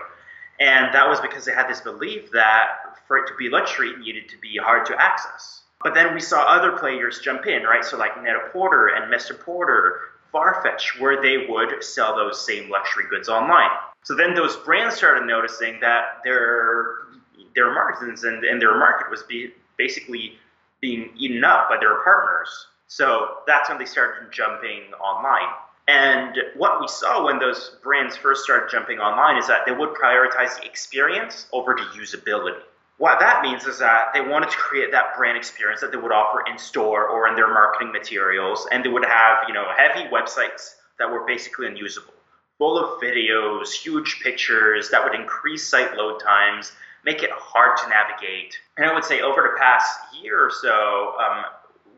and 0.58 0.92
that 0.92 1.08
was 1.08 1.20
because 1.20 1.44
they 1.44 1.52
had 1.52 1.68
this 1.68 1.80
belief 1.80 2.32
that 2.32 2.66
for 3.06 3.16
it 3.16 3.28
to 3.28 3.34
be 3.38 3.48
luxury, 3.48 3.90
it 3.90 4.00
needed 4.00 4.28
to 4.30 4.38
be 4.38 4.56
hard 4.56 4.86
to 4.86 5.00
access 5.00 5.62
but 5.86 5.94
then 5.94 6.12
we 6.14 6.20
saw 6.20 6.40
other 6.40 6.72
players 6.72 7.20
jump 7.20 7.46
in, 7.46 7.62
right? 7.62 7.84
So 7.84 7.96
like 7.96 8.20
Net-a-Porter 8.20 8.88
and 8.88 9.04
Mr. 9.04 9.38
Porter, 9.38 10.00
Farfetch, 10.34 11.00
where 11.00 11.22
they 11.22 11.46
would 11.48 11.84
sell 11.84 12.16
those 12.16 12.44
same 12.44 12.68
luxury 12.68 13.04
goods 13.08 13.28
online. 13.28 13.70
So 14.02 14.16
then 14.16 14.34
those 14.34 14.56
brands 14.56 14.96
started 14.96 15.26
noticing 15.26 15.78
that 15.82 16.22
their 16.24 17.06
their 17.54 17.72
margins 17.72 18.24
and, 18.24 18.42
and 18.42 18.60
their 18.60 18.76
market 18.76 19.12
was 19.12 19.22
be, 19.22 19.52
basically 19.78 20.32
being 20.80 21.10
eaten 21.16 21.44
up 21.44 21.68
by 21.68 21.76
their 21.78 22.02
partners. 22.02 22.66
So 22.88 23.36
that's 23.46 23.68
when 23.68 23.78
they 23.78 23.84
started 23.84 24.32
jumping 24.32 24.92
online. 25.00 25.54
And 25.86 26.36
what 26.56 26.80
we 26.80 26.88
saw 26.88 27.24
when 27.26 27.38
those 27.38 27.76
brands 27.80 28.16
first 28.16 28.42
started 28.42 28.72
jumping 28.72 28.98
online 28.98 29.36
is 29.36 29.46
that 29.46 29.60
they 29.64 29.72
would 29.72 29.90
prioritize 29.90 30.58
the 30.58 30.66
experience 30.66 31.46
over 31.52 31.76
the 31.76 31.82
usability. 31.96 32.58
What 32.98 33.20
that 33.20 33.42
means 33.42 33.66
is 33.66 33.78
that 33.80 34.14
they 34.14 34.22
wanted 34.22 34.50
to 34.50 34.56
create 34.56 34.90
that 34.92 35.16
brand 35.16 35.36
experience 35.36 35.82
that 35.82 35.92
they 35.92 35.98
would 35.98 36.12
offer 36.12 36.42
in 36.50 36.56
store 36.58 37.06
or 37.06 37.28
in 37.28 37.34
their 37.34 37.48
marketing 37.48 37.92
materials, 37.92 38.66
and 38.72 38.82
they 38.82 38.88
would 38.88 39.04
have, 39.04 39.38
you 39.48 39.54
know, 39.54 39.66
heavy 39.76 40.08
websites 40.08 40.76
that 40.98 41.10
were 41.10 41.26
basically 41.26 41.66
unusable, 41.66 42.14
full 42.56 42.78
of 42.78 43.00
videos, 43.02 43.72
huge 43.72 44.20
pictures 44.22 44.88
that 44.90 45.04
would 45.04 45.14
increase 45.14 45.68
site 45.68 45.94
load 45.94 46.20
times, 46.20 46.72
make 47.04 47.22
it 47.22 47.30
hard 47.32 47.76
to 47.76 47.88
navigate. 47.88 48.58
And 48.78 48.86
I 48.86 48.94
would 48.94 49.04
say 49.04 49.20
over 49.20 49.42
the 49.42 49.58
past 49.58 49.90
year 50.22 50.46
or 50.46 50.50
so, 50.50 51.14
um, 51.20 51.44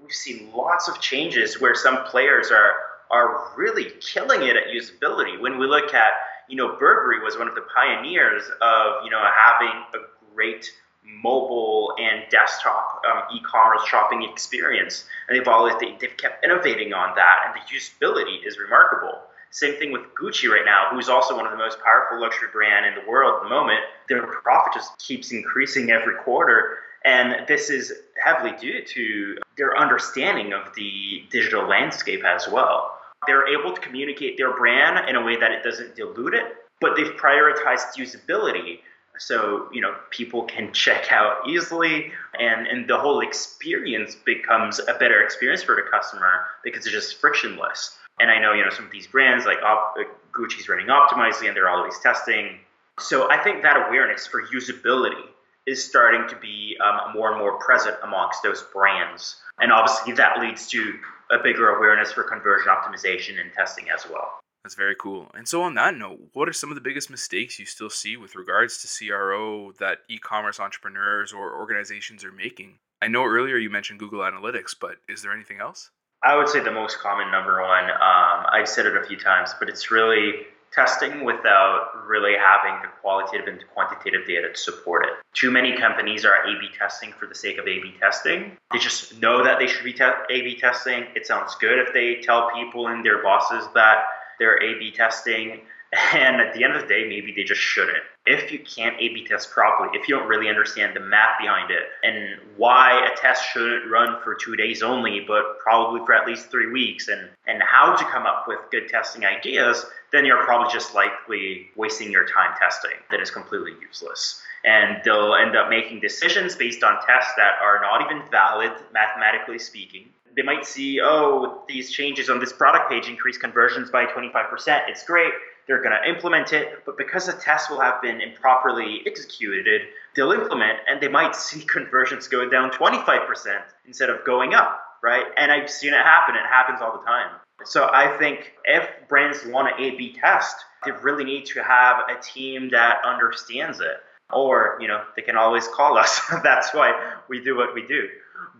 we've 0.03 0.13
seen 0.13 0.51
lots 0.53 0.89
of 0.89 1.01
changes 1.01 1.61
where 1.61 1.75
some 1.75 2.05
players 2.05 2.51
are 2.51 2.73
are 3.11 3.53
really 3.57 3.87
killing 4.01 4.43
it 4.43 4.55
at 4.55 4.65
usability. 4.67 5.41
When 5.41 5.59
we 5.59 5.67
look 5.67 5.95
at, 5.95 6.13
you 6.47 6.57
know, 6.57 6.77
Burberry 6.77 7.21
was 7.25 7.39
one 7.39 7.49
of 7.49 7.55
the 7.55 7.65
pioneers 7.75 8.43
of, 8.61 9.03
you 9.03 9.11
know, 9.11 9.23
having 9.35 9.73
a 9.95 10.35
great 10.35 10.71
mobile 11.05 11.95
and 11.99 12.25
desktop 12.31 13.03
um, 13.11 13.23
e-commerce 13.35 13.85
shopping 13.87 14.23
experience, 14.23 15.07
and 15.29 15.39
they've 15.39 15.49
always 15.49 15.75
they, 15.81 15.97
they've 16.01 16.17
kept 16.17 16.45
innovating 16.45 16.93
on 16.93 17.15
that, 17.17 17.39
and 17.47 17.55
the 17.55 17.75
usability 17.75 18.47
is 18.47 18.59
remarkable. 18.59 19.21
Same 19.51 19.75
thing 19.77 19.93
with 19.93 20.03
Gucci 20.21 20.49
right 20.51 20.65
now, 20.65 20.89
who's 20.91 21.09
also 21.09 21.35
one 21.35 21.47
of 21.47 21.53
the 21.53 21.59
most 21.59 21.79
powerful 21.83 22.21
luxury 22.21 22.49
brand 22.53 22.85
in 22.85 23.03
the 23.03 23.09
world 23.09 23.37
at 23.37 23.43
the 23.45 23.49
moment. 23.49 23.81
Their 24.09 24.27
profit 24.27 24.75
just 24.75 24.99
keeps 24.99 25.33
increasing 25.33 25.91
every 25.91 26.17
quarter, 26.17 26.79
and 27.05 27.47
this 27.47 27.71
is 27.71 27.93
heavily 28.23 28.53
due 28.61 28.85
to 28.85 29.39
their 29.57 29.77
understanding 29.77 30.53
of 30.53 30.75
the 30.75 31.25
digital 31.31 31.67
landscape 31.67 32.25
as 32.25 32.47
well. 32.49 32.99
They're 33.27 33.49
able 33.49 33.73
to 33.73 33.81
communicate 33.81 34.37
their 34.37 34.55
brand 34.57 35.09
in 35.09 35.17
a 35.17 35.25
way 35.25 35.37
that 35.37 35.51
it 35.51 35.63
doesn't 35.65 35.97
dilute 35.97 36.35
it, 36.35 36.45
but 36.81 36.95
they've 36.97 37.17
prioritized 37.17 37.97
usability 37.97 38.81
so 39.19 39.69
you 39.73 39.81
know 39.81 39.95
people 40.11 40.45
can 40.45 40.73
check 40.85 41.13
out 41.13 41.49
easily 41.49 42.13
and 42.39 42.67
and 42.67 42.89
the 42.89 42.99
whole 42.99 43.21
experience 43.21 44.15
becomes 44.15 44.79
a 44.81 44.95
better 44.95 45.23
experience 45.23 45.63
for 45.63 45.77
the 45.77 45.83
customer 45.91 46.47
because 46.65 46.87
it's 46.87 46.95
just 46.95 47.21
frictionless. 47.21 47.97
And 48.21 48.31
i 48.31 48.41
know 48.41 48.53
you 48.53 48.65
know 48.65 48.71
some 48.71 48.87
of 48.87 48.91
these 48.91 49.07
brands 49.07 49.45
like 49.45 49.59
Op- 49.63 49.97
uh, 49.99 50.05
gucci's 50.33 50.69
running 50.69 50.87
optimizely 50.87 51.49
and 51.49 51.57
they're 51.57 51.69
always 51.69 51.99
testing. 52.01 52.59
So 53.01 53.31
i 53.31 53.43
think 53.43 53.63
that 53.63 53.89
awareness 53.89 54.27
for 54.27 54.43
usability 54.47 55.23
is 55.67 55.85
starting 55.85 56.27
to 56.29 56.37
be 56.37 56.77
um, 56.83 57.13
more 57.13 57.31
and 57.31 57.39
more 57.39 57.59
present 57.59 57.95
amongst 58.03 58.43
those 58.43 58.63
brands. 58.73 59.37
And 59.61 59.71
obviously 59.71 60.15
that 60.15 60.41
leads 60.41 60.67
to 60.69 60.99
a 61.31 61.43
bigger 61.43 61.77
awareness 61.77 62.11
for 62.11 62.23
conversion 62.23 62.69
optimization 62.69 63.39
and 63.39 63.53
testing 63.53 63.91
as 63.91 64.07
well 64.11 64.41
that's 64.69 64.75
very 64.75 64.95
cool. 64.97 65.31
And 65.33 65.49
so, 65.49 65.63
on 65.63 65.73
that 65.77 65.97
note, 65.97 66.21
what 66.35 66.47
are 66.47 66.53
some 66.53 66.71
of 66.71 66.75
the 66.75 66.83
biggest 66.83 67.09
mistakes 67.09 67.59
you 67.59 67.65
still 67.65 67.89
see 67.89 68.19
with 68.19 68.37
regards 68.37 68.83
to 68.83 69.09
CRO 69.09 69.73
that 69.79 70.01
e 70.11 70.19
commerce 70.19 70.61
entrepreneurs 70.61 71.33
or 71.33 71.59
organizations 71.59 72.23
are 72.23 72.33
making? 72.33 72.75
I 73.01 73.09
know 73.09 73.25
earlier 73.25 73.57
you 73.57 73.71
mentioned 73.71 73.99
Google 73.99 74.21
Analytics, 74.21 74.75
but 74.79 74.97
is 75.09 75.23
there 75.23 75.33
anything 75.33 75.59
else? 75.59 75.89
I 76.23 76.37
would 76.37 76.51
say 76.51 76.61
the 76.61 76.71
most 76.71 76.99
common 76.99 77.31
number 77.31 77.63
one, 77.63 77.85
um, 77.85 78.45
I've 78.53 78.69
said 78.69 78.85
it 78.85 78.95
a 78.95 79.07
few 79.07 79.17
times, 79.17 79.55
but 79.59 79.71
it's 79.71 79.91
really 79.91 80.33
testing 80.71 81.25
without 81.25 81.93
really 82.07 82.35
having 82.37 82.83
the 82.83 82.89
qualitative 83.01 83.49
and 83.49 83.65
quantitative 83.73 84.27
data 84.27 84.51
to 84.53 84.59
support 84.59 85.07
it. 85.07 85.13
Too 85.33 85.51
many 85.51 85.79
companies 85.79 86.27
are 86.27 86.45
A 86.45 86.61
B 86.61 86.69
testing 86.79 87.15
for 87.19 87.27
the 87.27 87.35
sake 87.35 87.57
of 87.57 87.67
A 87.67 87.81
B 87.81 87.95
testing. 87.99 88.53
They 88.71 88.79
just 88.79 89.19
know 89.19 89.43
that 89.45 89.59
they 89.59 89.67
should 89.67 89.85
be 89.85 89.95
te- 89.95 90.27
A 90.29 90.43
B 90.43 90.59
testing. 90.61 91.07
It 91.15 91.27
sounds 91.27 91.55
good 91.55 91.79
if 91.79 91.95
they 91.95 92.17
tell 92.17 92.51
people 92.51 92.89
and 92.89 93.03
their 93.03 93.23
bosses 93.23 93.67
that 93.73 94.05
they're 94.39 94.63
A 94.63 94.79
B 94.79 94.91
testing. 94.91 95.61
And 96.13 96.39
at 96.39 96.53
the 96.53 96.65
end 96.65 96.75
of 96.75 96.83
the 96.83 96.87
day, 96.87 97.09
maybe 97.09 97.33
they 97.35 97.45
just 97.45 97.63
shouldn't. 97.63 98.03
If 98.27 98.53
you 98.53 98.59
can't 98.59 98.95
A 99.01 99.09
B 99.09 99.25
test 99.27 99.51
properly, 99.51 99.99
if 99.99 100.07
you 100.07 100.19
don't 100.19 100.29
really 100.29 100.51
understand 100.51 100.95
the 100.95 101.01
math 101.01 101.39
behind 101.41 101.71
it 101.71 101.85
and 102.03 102.39
why 102.59 103.09
a 103.11 103.17
test 103.17 103.43
shouldn't 103.51 103.91
run 103.91 104.23
for 104.23 104.35
two 104.35 104.55
days 104.55 104.83
only, 104.83 105.25
but 105.27 105.59
probably 105.61 106.05
for 106.05 106.13
at 106.13 106.27
least 106.27 106.51
three 106.51 106.71
weeks, 106.71 107.09
and, 107.09 107.31
and 107.47 107.63
how 107.63 107.97
to 107.97 108.05
come 108.05 108.27
up 108.27 108.45
with 108.47 108.59
good 108.71 108.91
testing 108.91 109.25
ideas, 109.25 109.87
then 110.13 110.27
you're 110.27 110.45
probably 110.45 110.71
just 110.71 110.95
likely 110.95 111.69
wasting 111.75 112.13
your 112.13 112.27
time 112.27 112.55
testing 112.59 112.99
that 113.11 113.21
is 113.21 113.31
completely 113.31 113.73
useless. 113.81 114.43
And 114.67 115.01
they'll 115.07 115.37
end 115.37 115.57
up 115.57 115.71
making 115.71 116.01
decisions 116.01 116.55
based 116.55 116.83
on 116.83 117.01
tests 117.07 117.33
that 117.39 117.53
are 117.63 117.81
not 117.81 118.03
even 118.03 118.29
valid, 118.31 118.73
mathematically 118.93 119.59
speaking 119.59 120.11
they 120.39 120.45
might 120.45 120.65
see, 120.65 121.01
oh, 121.03 121.65
these 121.67 121.91
changes 121.91 122.31
on 122.31 122.39
this 122.39 122.53
product 122.53 122.89
page 122.89 123.09
increase 123.09 123.37
conversions 123.37 123.91
by 123.91 124.07
25%. 124.07 124.89
It's 124.89 125.05
great. 125.05 125.33
They're 125.67 125.83
going 125.83 125.97
to 126.01 126.09
implement 126.09 126.53
it, 126.53 126.85
but 126.87 126.97
because 126.97 127.27
the 127.27 127.33
test 127.33 127.71
will 127.71 127.81
have 127.81 128.01
been 128.01 128.21
improperly 128.21 129.03
executed, 129.05 129.83
they'll 130.15 130.31
implement 130.31 130.79
and 130.87 131.01
they 131.01 131.09
might 131.09 131.35
see 131.47 131.63
conversions 131.63 132.29
go 132.29 132.49
down 132.49 132.71
25% 132.71 133.63
instead 133.89 134.11
of 134.11 134.25
going 134.25 134.55
up, 134.55 134.81
right? 135.03 135.25
And 135.37 135.51
I've 135.51 135.69
seen 135.69 135.93
it 135.93 136.01
happen. 136.01 136.37
It 136.37 136.47
happens 136.49 136.81
all 136.81 136.97
the 136.97 137.05
time. 137.05 137.33
So 137.65 137.91
I 137.93 138.17
think 138.17 138.53
if 138.65 138.89
brands 139.09 139.45
want 139.45 139.77
to 139.77 139.83
A/B 139.83 140.19
test, 140.21 140.55
they 140.85 140.93
really 140.93 141.25
need 141.25 141.47
to 141.47 141.65
have 141.65 141.97
a 142.09 142.23
team 142.23 142.71
that 142.71 142.99
understands 143.05 143.81
it. 143.81 143.97
Or, 144.33 144.79
you 144.81 144.87
know, 144.87 145.03
they 145.17 145.23
can 145.23 145.37
always 145.37 145.67
call 145.67 145.99
us. 145.99 146.21
That's 146.45 146.73
why 146.73 147.17
we 147.29 147.43
do 147.43 147.57
what 147.57 147.75
we 147.75 147.85
do. 147.85 148.09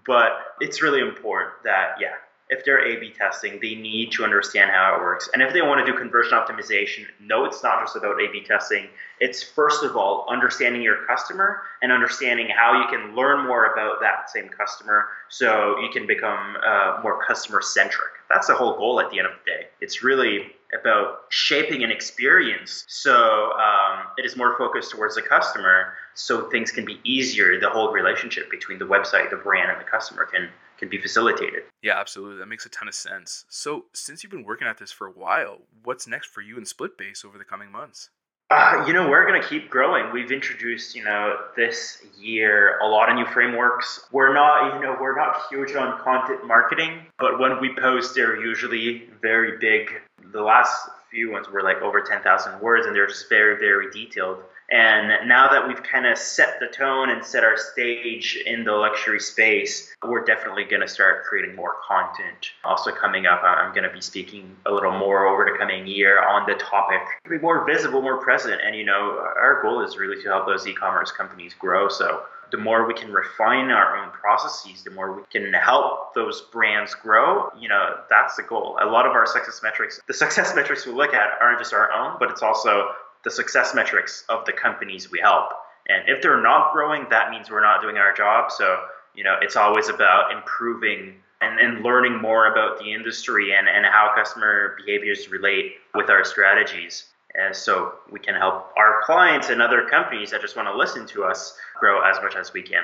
But 0.09 0.31
it's 0.61 0.83
really 0.83 1.01
important 1.01 1.53
that, 1.63 1.97
yeah, 2.01 2.15
if 2.51 2.65
they're 2.65 2.81
A 2.81 2.99
B 2.99 3.13
testing, 3.13 3.59
they 3.61 3.75
need 3.75 4.11
to 4.13 4.25
understand 4.25 4.71
how 4.71 4.97
it 4.97 5.03
works. 5.03 5.29
And 5.35 5.43
if 5.43 5.53
they 5.53 5.61
want 5.61 5.85
to 5.85 5.93
do 5.93 5.99
conversion 5.99 6.33
optimization, 6.33 7.05
no, 7.21 7.45
it's 7.45 7.63
not 7.63 7.83
just 7.83 7.95
about 7.95 8.21
A 8.23 8.33
B 8.33 8.43
testing. 8.43 8.89
It's 9.21 9.43
first 9.43 9.85
of 9.85 9.97
all 9.97 10.25
understanding 10.31 10.81
your 10.81 11.05
customer 11.07 11.61
and 11.83 11.93
understanding 11.93 12.49
how 12.49 12.81
you 12.81 12.89
can 12.89 13.15
learn 13.15 13.47
more 13.47 13.67
about 13.67 14.01
that 14.01 14.31
same 14.31 14.49
customer 14.49 15.09
so 15.29 15.79
you 15.81 15.91
can 15.93 16.07
become 16.07 16.57
uh, 16.67 17.01
more 17.03 17.23
customer 17.23 17.61
centric. 17.61 18.13
That's 18.31 18.47
the 18.47 18.55
whole 18.55 18.79
goal 18.79 18.99
at 19.01 19.11
the 19.11 19.19
end 19.19 19.27
of 19.27 19.35
the 19.45 19.51
day. 19.51 19.67
It's 19.83 20.03
really 20.03 20.47
about 20.79 21.21
shaping 21.31 21.83
an 21.83 21.91
experience 21.91 22.85
so 22.89 23.53
um, 23.53 24.05
it 24.17 24.25
is 24.25 24.37
more 24.37 24.57
focused 24.59 24.91
towards 24.91 25.15
the 25.15 25.23
customer 25.23 25.95
so 26.15 26.49
things 26.51 26.71
can 26.71 26.85
be 26.85 27.01
easier 27.05 27.59
the 27.61 27.71
whole 27.71 27.93
relationship 27.93 28.51
between 28.51 28.79
the 28.79 28.85
website 28.85 29.31
the 29.31 29.37
brand 29.37 29.71
and 29.71 29.81
the 29.81 29.91
customer 29.91 30.25
can 30.27 30.49
can 30.79 30.89
be 30.89 30.99
facilitated 30.99 31.63
yeah 31.83 31.99
absolutely 31.99 32.39
that 32.39 32.47
makes 32.47 32.67
a 32.67 32.69
ton 32.69 32.89
of 32.89 32.95
sense 32.95 33.45
so 33.49 33.87
since 33.95 34.23
you've 34.23 34.31
been 34.33 34.45
working 34.45 34.69
at 34.69 34.79
this 34.79 34.93
for 34.93 35.07
a 35.07 35.13
while 35.13 35.59
what's 35.85 36.07
next 36.07 36.29
for 36.29 36.41
you 36.43 36.57
in 36.57 36.65
splitbase 36.65 37.25
over 37.25 37.39
the 37.39 37.45
coming 37.45 37.71
months 37.71 38.11
Uh, 38.51 38.83
you 38.87 38.95
know, 38.95 39.07
we're 39.11 39.27
going 39.27 39.39
to 39.39 39.47
keep 39.47 39.69
growing. 39.69 40.11
We've 40.11 40.33
introduced, 40.33 40.97
you 40.97 41.05
know, 41.05 41.37
this 41.55 42.03
year 42.19 42.79
a 42.81 42.89
lot 42.89 43.11
of 43.11 43.15
new 43.17 43.27
frameworks. 43.27 44.09
We're 44.11 44.33
not, 44.33 44.75
you 44.75 44.81
know, 44.81 44.97
we're 44.99 45.17
not 45.17 45.43
huge 45.51 45.75
on 45.75 46.01
content 46.01 46.47
marketing, 46.47 47.05
but 47.19 47.39
when 47.39 47.61
we 47.61 47.75
post, 47.75 48.15
they're 48.15 48.41
usually 48.41 49.11
very 49.21 49.59
big. 49.59 49.91
The 50.33 50.43
last 50.43 50.89
few 51.11 51.31
ones 51.33 51.49
were 51.49 51.63
like 51.63 51.81
over 51.83 52.01
10,000 52.01 52.61
words 52.61 52.87
and 52.87 52.95
they're 52.95 53.07
just 53.07 53.29
very, 53.29 53.59
very 53.59 53.91
detailed. 53.91 54.43
And 54.71 55.27
now 55.27 55.49
that 55.49 55.67
we've 55.67 55.83
kind 55.83 56.07
of 56.07 56.19
set 56.19 56.61
the 56.61 56.67
tone 56.67 57.09
and 57.09 57.25
set 57.25 57.43
our 57.43 57.57
stage 57.57 58.39
in 58.45 58.65
the 58.65 58.73
luxury 58.73 59.19
space, 59.19 59.95
we're 60.05 60.25
definitely 60.25 60.65
going 60.65 60.83
to 60.83 60.89
start 60.89 61.25
creating 61.25 61.57
more 61.57 61.77
content. 61.87 62.51
Also, 62.65 62.93
coming 62.93 63.25
up, 63.25 63.43
I'm 63.43 63.73
going 63.73 63.89
to 63.89 63.95
be 63.95 64.03
speaking 64.03 64.55
a 64.67 64.73
little 64.73 64.93
more 64.93 65.27
over 65.27 65.51
the 65.51 65.57
coming 65.59 65.87
year 65.87 66.23
on 66.23 66.45
the 66.47 66.55
topic, 66.55 67.01
be 67.31 67.39
more 67.39 67.65
visible, 67.65 68.03
more 68.03 68.19
present. 68.19 68.61
And, 68.63 68.77
you 68.77 68.85
know, 68.85 69.19
our 69.19 69.63
goal 69.63 69.83
is 69.83 69.97
really 69.97 70.23
to 70.23 70.29
help 70.29 70.45
those 70.45 70.67
e 70.67 70.75
commerce 70.75 71.11
companies 71.11 71.55
grow. 71.55 71.89
So, 71.89 72.25
the 72.51 72.59
more 72.59 72.87
we 72.87 72.95
can 72.95 73.13
refine 73.13 73.71
our 73.71 73.97
own 73.97 74.11
processes, 74.11 74.83
the 74.83 74.91
more 74.91 75.17
we 75.17 75.23
can 75.31 75.53
help 75.53 76.15
those 76.15 76.43
brands 76.53 76.95
grow. 76.95 77.51
You 77.59 77.69
know, 77.69 77.97
that's 78.09 78.37
the 78.37 78.43
goal. 78.43 78.79
A 78.81 78.87
lot 78.87 79.07
of 79.07 79.13
our 79.13 79.27
success 79.27 79.61
metrics, 79.63 80.01
the 80.07 80.15
success 80.15 80.55
metrics 80.57 80.87
we 80.87 80.93
look 80.93 81.15
at 81.15 81.31
aren't 81.41 81.59
just 81.59 81.73
our 81.73 81.93
own, 81.93 82.17
but 82.19 82.31
it's 82.31 82.43
also 82.43 82.91
the 83.25 83.31
success 83.31 83.75
metrics 83.75 84.25
of 84.29 84.45
the 84.45 84.53
companies 84.53 85.11
we 85.11 85.21
help. 85.21 85.51
And 85.89 86.09
if 86.09 86.23
they're 86.23 86.43
not 86.43 86.73
growing, 86.73 87.07
that 87.11 87.31
means 87.31 87.51
we're 87.51 87.63
not 87.63 87.81
doing 87.81 87.97
our 87.97 88.13
job. 88.13 88.51
So, 88.51 88.79
you 89.15 89.25
know, 89.25 89.37
it's 89.41 89.57
always 89.57 89.89
about 89.89 90.33
improving 90.33 91.15
and, 91.41 91.59
and 91.59 91.83
learning 91.83 92.21
more 92.21 92.51
about 92.51 92.79
the 92.79 92.93
industry 92.93 93.55
and, 93.55 93.69
and 93.69 93.87
how 93.87 94.13
customer 94.15 94.77
behaviors 94.77 95.31
relate 95.31 95.75
with 95.95 96.11
our 96.11 96.25
strategies. 96.25 97.07
And 97.39 97.55
so 97.55 97.95
we 98.11 98.19
can 98.19 98.35
help 98.35 98.73
our 98.77 99.01
clients 99.05 99.49
and 99.49 99.63
other 99.63 99.87
companies 99.89 100.33
that 100.33 100.41
just 100.41 100.57
want 100.57 100.67
to 100.69 100.77
listen 100.77 101.07
to 101.07 101.23
us 101.23 101.57
grow 101.79 102.03
as 102.03 102.17
much 102.21 102.35
as 102.35 102.53
we 102.53 102.63
can. 102.63 102.83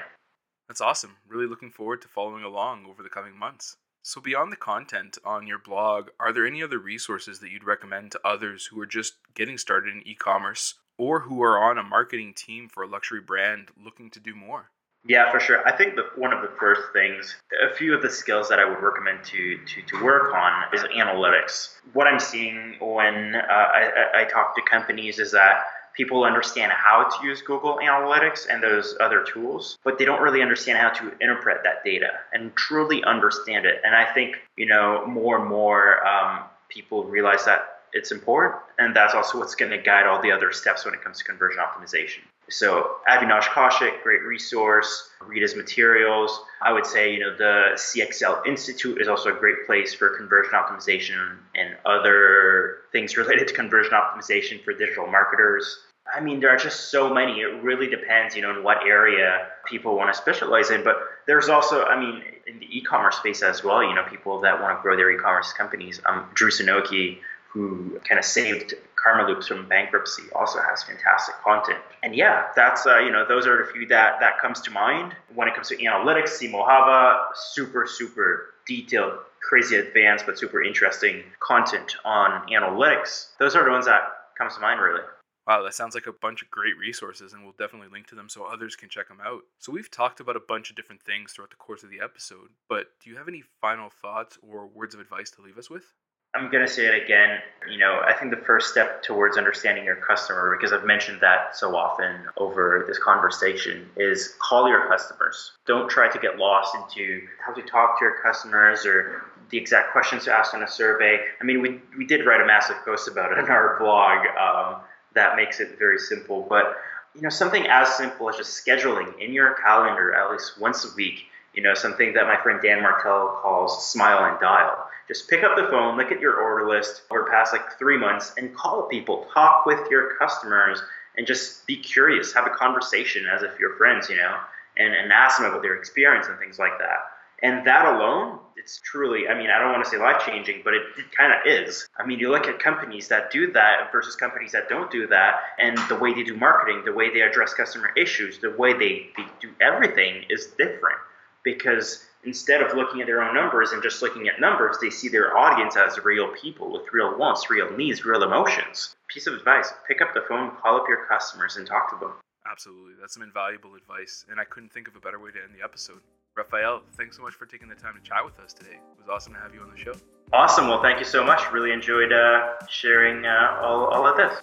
That's 0.68 0.80
awesome. 0.80 1.16
Really 1.26 1.48
looking 1.48 1.72
forward 1.72 2.00
to 2.02 2.08
following 2.08 2.44
along 2.44 2.86
over 2.88 3.02
the 3.02 3.08
coming 3.08 3.36
months. 3.36 3.76
So, 4.02 4.20
beyond 4.20 4.52
the 4.52 4.56
content 4.56 5.18
on 5.24 5.46
your 5.46 5.58
blog, 5.58 6.10
are 6.20 6.32
there 6.32 6.46
any 6.46 6.62
other 6.62 6.78
resources 6.78 7.40
that 7.40 7.50
you'd 7.50 7.64
recommend 7.64 8.12
to 8.12 8.20
others 8.24 8.66
who 8.66 8.80
are 8.80 8.86
just 8.86 9.14
getting 9.34 9.58
started 9.58 9.92
in 9.94 10.06
e 10.06 10.14
commerce 10.14 10.74
or 10.98 11.20
who 11.20 11.42
are 11.42 11.58
on 11.58 11.78
a 11.78 11.82
marketing 11.82 12.34
team 12.34 12.68
for 12.68 12.84
a 12.84 12.86
luxury 12.86 13.20
brand 13.20 13.70
looking 13.82 14.10
to 14.10 14.20
do 14.20 14.34
more? 14.34 14.70
Yeah, 15.06 15.30
for 15.30 15.38
sure. 15.38 15.66
I 15.66 15.72
think 15.72 15.96
the, 15.96 16.04
one 16.16 16.32
of 16.32 16.40
the 16.40 16.48
first 16.58 16.80
things, 16.92 17.36
a 17.62 17.74
few 17.74 17.94
of 17.94 18.00
the 18.00 18.10
skills 18.10 18.48
that 18.48 18.58
I 18.58 18.64
would 18.64 18.80
recommend 18.80 19.22
to 19.24 19.58
to, 19.58 19.82
to 19.82 20.04
work 20.04 20.34
on 20.34 20.64
is 20.72 20.80
analytics. 20.82 21.74
What 21.92 22.06
I'm 22.06 22.20
seeing 22.20 22.76
when 22.80 23.34
uh, 23.34 23.40
I, 23.42 24.22
I 24.22 24.24
talk 24.24 24.56
to 24.56 24.62
companies 24.62 25.18
is 25.18 25.32
that 25.32 25.64
people 25.94 26.24
understand 26.24 26.72
how 26.72 27.04
to 27.04 27.26
use 27.26 27.42
Google 27.42 27.78
Analytics 27.82 28.46
and 28.48 28.62
those 28.62 28.96
other 29.00 29.24
tools, 29.24 29.78
but 29.84 29.98
they 29.98 30.04
don't 30.04 30.22
really 30.22 30.42
understand 30.42 30.78
how 30.78 30.90
to 30.90 31.12
interpret 31.20 31.62
that 31.64 31.84
data 31.84 32.10
and 32.32 32.54
truly 32.56 33.04
understand 33.04 33.64
it. 33.64 33.80
And 33.84 33.94
I 33.94 34.12
think, 34.12 34.36
you 34.56 34.66
know, 34.66 35.06
more 35.06 35.38
and 35.38 35.48
more 35.48 36.06
um, 36.06 36.40
people 36.68 37.04
realize 37.04 37.44
that 37.44 37.82
it's 37.92 38.10
important, 38.10 38.60
and 38.78 38.96
that's 38.96 39.14
also 39.14 39.38
what's 39.38 39.54
going 39.54 39.70
to 39.70 39.78
guide 39.78 40.06
all 40.06 40.20
the 40.20 40.32
other 40.32 40.50
steps 40.50 40.84
when 40.84 40.94
it 40.94 41.02
comes 41.02 41.18
to 41.18 41.24
conversion 41.24 41.62
optimization. 41.62 42.22
So 42.50 42.96
Avinash 43.08 43.44
Kaushik, 43.44 44.02
great 44.02 44.22
resource. 44.22 45.10
Read 45.26 45.42
his 45.42 45.56
materials. 45.56 46.40
I 46.60 46.72
would 46.72 46.86
say, 46.86 47.12
you 47.12 47.20
know, 47.20 47.36
the 47.36 47.72
CXL 47.74 48.46
Institute 48.46 49.00
is 49.00 49.08
also 49.08 49.34
a 49.34 49.38
great 49.38 49.66
place 49.66 49.94
for 49.94 50.10
conversion 50.16 50.52
optimization 50.52 51.38
and 51.54 51.76
other 51.86 52.78
things 52.92 53.16
related 53.16 53.48
to 53.48 53.54
conversion 53.54 53.92
optimization 53.92 54.62
for 54.62 54.74
digital 54.74 55.06
marketers. 55.06 55.78
I 56.14 56.20
mean, 56.20 56.40
there 56.40 56.50
are 56.50 56.58
just 56.58 56.90
so 56.90 57.12
many. 57.12 57.40
It 57.40 57.62
really 57.62 57.88
depends, 57.88 58.36
you 58.36 58.42
know, 58.42 58.54
in 58.54 58.62
what 58.62 58.86
area 58.86 59.48
people 59.66 59.96
want 59.96 60.12
to 60.14 60.20
specialize 60.20 60.70
in. 60.70 60.84
But 60.84 60.96
there's 61.26 61.48
also, 61.48 61.84
I 61.84 61.98
mean, 61.98 62.22
in 62.46 62.58
the 62.58 62.78
e-commerce 62.78 63.16
space 63.16 63.42
as 63.42 63.64
well, 63.64 63.82
you 63.82 63.94
know, 63.94 64.04
people 64.04 64.40
that 64.40 64.60
want 64.60 64.78
to 64.78 64.82
grow 64.82 64.96
their 64.96 65.10
e-commerce 65.10 65.52
companies. 65.54 66.00
Um, 66.04 66.28
Drew 66.34 66.50
Sanocki, 66.50 67.20
who 67.48 67.98
kind 68.06 68.18
of 68.18 68.24
saved 68.24 68.74
Karmaloops 69.04 69.46
from 69.46 69.68
bankruptcy 69.68 70.22
also 70.34 70.60
has 70.60 70.82
fantastic 70.82 71.34
content. 71.44 71.78
And 72.02 72.14
yeah, 72.14 72.46
that's 72.56 72.86
uh, 72.86 72.98
you 72.98 73.10
know 73.10 73.26
those 73.26 73.46
are 73.46 73.64
the 73.64 73.72
few 73.72 73.86
that 73.88 74.20
that 74.20 74.38
comes 74.40 74.60
to 74.62 74.70
mind 74.70 75.14
when 75.34 75.48
it 75.48 75.54
comes 75.54 75.68
to 75.68 75.76
analytics. 75.76 76.40
Simo 76.40 76.66
Ahava, 76.66 77.26
super 77.34 77.86
super 77.86 78.54
detailed, 78.66 79.18
crazy 79.40 79.76
advanced, 79.76 80.26
but 80.26 80.38
super 80.38 80.62
interesting 80.62 81.22
content 81.40 81.96
on 82.04 82.48
analytics. 82.48 83.28
Those 83.38 83.54
are 83.54 83.64
the 83.64 83.70
ones 83.70 83.86
that 83.86 84.02
comes 84.38 84.54
to 84.54 84.60
mind 84.60 84.80
really. 84.80 85.02
Wow, 85.46 85.62
that 85.62 85.74
sounds 85.74 85.94
like 85.94 86.06
a 86.06 86.12
bunch 86.12 86.40
of 86.40 86.50
great 86.50 86.78
resources, 86.78 87.34
and 87.34 87.42
we'll 87.42 87.52
definitely 87.58 87.88
link 87.92 88.06
to 88.06 88.14
them 88.14 88.30
so 88.30 88.44
others 88.44 88.76
can 88.76 88.88
check 88.88 89.08
them 89.08 89.20
out. 89.22 89.42
So, 89.58 89.72
we've 89.72 89.90
talked 89.90 90.18
about 90.20 90.36
a 90.36 90.40
bunch 90.40 90.70
of 90.70 90.76
different 90.76 91.02
things 91.02 91.32
throughout 91.32 91.50
the 91.50 91.56
course 91.56 91.82
of 91.82 91.90
the 91.90 92.00
episode, 92.00 92.48
but 92.66 92.86
do 93.02 93.10
you 93.10 93.16
have 93.16 93.28
any 93.28 93.42
final 93.60 93.90
thoughts 93.90 94.38
or 94.40 94.66
words 94.66 94.94
of 94.94 95.00
advice 95.00 95.30
to 95.32 95.42
leave 95.42 95.58
us 95.58 95.68
with? 95.68 95.92
I'm 96.34 96.50
going 96.50 96.66
to 96.66 96.72
say 96.72 96.86
it 96.86 97.04
again. 97.04 97.38
You 97.70 97.78
know, 97.78 98.02
I 98.04 98.12
think 98.12 98.30
the 98.30 98.44
first 98.44 98.70
step 98.70 99.02
towards 99.02 99.36
understanding 99.38 99.84
your 99.84 99.96
customer, 99.96 100.56
because 100.56 100.72
I've 100.72 100.84
mentioned 100.84 101.20
that 101.20 101.56
so 101.56 101.76
often 101.76 102.16
over 102.36 102.84
this 102.86 102.98
conversation, 102.98 103.88
is 103.96 104.34
call 104.40 104.68
your 104.68 104.86
customers. 104.88 105.52
Don't 105.66 105.88
try 105.88 106.10
to 106.10 106.18
get 106.18 106.36
lost 106.36 106.74
into 106.74 107.22
how 107.44 107.52
to 107.52 107.62
talk 107.62 107.98
to 107.98 108.04
your 108.04 108.16
customers 108.22 108.84
or 108.84 109.22
the 109.50 109.58
exact 109.58 109.92
questions 109.92 110.24
to 110.24 110.32
ask 110.32 110.54
on 110.54 110.62
a 110.62 110.68
survey. 110.68 111.20
I 111.40 111.44
mean, 111.44 111.62
we, 111.62 111.80
we 111.96 112.04
did 112.04 112.26
write 112.26 112.40
a 112.40 112.46
massive 112.46 112.76
post 112.84 113.08
about 113.08 113.32
it 113.32 113.38
in 113.38 113.46
our 113.46 113.78
blog 113.78 114.26
um, 114.36 114.80
that 115.14 115.36
makes 115.36 115.60
it 115.60 115.78
very 115.78 115.98
simple. 115.98 116.44
But, 116.48 116.76
you 117.14 117.22
know, 117.22 117.28
something 117.28 117.66
as 117.68 117.94
simple 117.94 118.28
as 118.28 118.36
just 118.36 118.66
scheduling 118.66 119.18
in 119.20 119.32
your 119.32 119.54
calendar 119.54 120.14
at 120.14 120.32
least 120.32 120.60
once 120.60 120.84
a 120.84 120.94
week, 120.96 121.26
you 121.54 121.62
know, 121.62 121.74
something 121.74 122.14
that 122.14 122.26
my 122.26 122.40
friend 122.42 122.60
Dan 122.62 122.82
Martell 122.82 123.38
calls 123.42 123.90
smile 123.90 124.24
and 124.30 124.40
dial 124.40 124.88
just 125.08 125.28
pick 125.28 125.42
up 125.42 125.56
the 125.56 125.66
phone, 125.68 125.96
look 125.96 126.10
at 126.12 126.20
your 126.20 126.36
order 126.36 126.68
list 126.68 127.02
over 127.10 127.28
past 127.30 127.52
like 127.52 127.78
three 127.78 127.98
months, 127.98 128.32
and 128.38 128.54
call 128.54 128.84
people, 128.84 129.26
talk 129.34 129.66
with 129.66 129.90
your 129.90 130.14
customers, 130.16 130.80
and 131.16 131.26
just 131.26 131.66
be 131.66 131.76
curious, 131.76 132.32
have 132.32 132.46
a 132.46 132.50
conversation 132.50 133.26
as 133.26 133.42
if 133.42 133.58
you're 133.60 133.76
friends, 133.76 134.08
you 134.08 134.16
know, 134.16 134.36
and, 134.76 134.94
and 134.94 135.12
ask 135.12 135.38
them 135.38 135.50
about 135.50 135.62
their 135.62 135.76
experience 135.76 136.26
and 136.26 136.38
things 136.38 136.58
like 136.58 136.78
that. 136.78 137.10
And 137.42 137.66
that 137.66 137.84
alone, 137.84 138.38
it's 138.56 138.80
truly, 138.82 139.28
I 139.28 139.34
mean, 139.34 139.50
I 139.50 139.58
don't 139.58 139.72
want 139.72 139.84
to 139.84 139.90
say 139.90 139.98
life 139.98 140.22
changing, 140.24 140.62
but 140.64 140.72
it, 140.72 140.82
it 140.96 141.04
kind 141.14 141.32
of 141.32 141.40
is. 141.44 141.86
I 141.98 142.06
mean, 142.06 142.18
you 142.18 142.30
look 142.30 142.46
at 142.46 142.58
companies 142.58 143.08
that 143.08 143.30
do 143.30 143.52
that 143.52 143.92
versus 143.92 144.16
companies 144.16 144.52
that 144.52 144.70
don't 144.70 144.90
do 144.90 145.06
that, 145.08 145.40
and 145.58 145.76
the 145.90 145.96
way 145.96 146.14
they 146.14 146.22
do 146.22 146.36
marketing, 146.36 146.82
the 146.86 146.92
way 146.92 147.12
they 147.12 147.20
address 147.20 147.52
customer 147.52 147.90
issues, 147.94 148.38
the 148.38 148.52
way 148.52 148.72
they, 148.72 149.10
they 149.18 149.26
do 149.40 149.50
everything 149.60 150.24
is 150.30 150.46
different 150.56 150.98
because 151.44 152.04
instead 152.24 152.62
of 152.62 152.74
looking 152.74 153.00
at 153.00 153.06
their 153.06 153.22
own 153.22 153.34
numbers 153.34 153.72
and 153.72 153.82
just 153.82 154.02
looking 154.02 154.28
at 154.28 154.40
numbers, 154.40 154.78
they 154.80 154.90
see 154.90 155.08
their 155.08 155.36
audience 155.36 155.76
as 155.76 156.02
real 156.04 156.28
people 156.28 156.72
with 156.72 156.82
real 156.92 157.16
wants, 157.16 157.48
real 157.50 157.70
needs, 157.76 158.04
real 158.04 158.22
emotions. 158.22 158.96
Piece 159.08 159.26
of 159.26 159.34
advice 159.34 159.72
pick 159.86 160.00
up 160.00 160.14
the 160.14 160.22
phone, 160.28 160.52
call 160.56 160.76
up 160.76 160.86
your 160.88 161.06
customers, 161.06 161.56
and 161.56 161.66
talk 161.66 161.90
to 161.90 162.04
them. 162.04 162.14
Absolutely. 162.50 162.94
That's 163.00 163.14
some 163.14 163.22
invaluable 163.22 163.74
advice, 163.74 164.24
and 164.30 164.40
I 164.40 164.44
couldn't 164.44 164.72
think 164.72 164.88
of 164.88 164.96
a 164.96 165.00
better 165.00 165.18
way 165.18 165.30
to 165.30 165.38
end 165.38 165.54
the 165.56 165.64
episode. 165.64 166.00
Raphael, 166.36 166.82
thanks 166.96 167.16
so 167.16 167.22
much 167.22 167.34
for 167.34 167.46
taking 167.46 167.68
the 167.68 167.76
time 167.76 167.94
to 167.94 168.00
chat 168.00 168.24
with 168.24 168.38
us 168.40 168.52
today. 168.52 168.74
It 168.74 168.98
was 168.98 169.08
awesome 169.08 169.34
to 169.34 169.38
have 169.38 169.54
you 169.54 169.60
on 169.60 169.70
the 169.70 169.78
show. 169.78 169.92
Awesome. 170.32 170.66
Well, 170.66 170.82
thank 170.82 170.98
you 170.98 171.04
so 171.04 171.22
much. 171.22 171.40
Really 171.52 171.70
enjoyed 171.70 172.12
uh, 172.12 172.54
sharing 172.68 173.24
uh, 173.24 173.60
all, 173.62 173.86
all 173.86 174.06
of 174.06 174.16
this. 174.16 174.40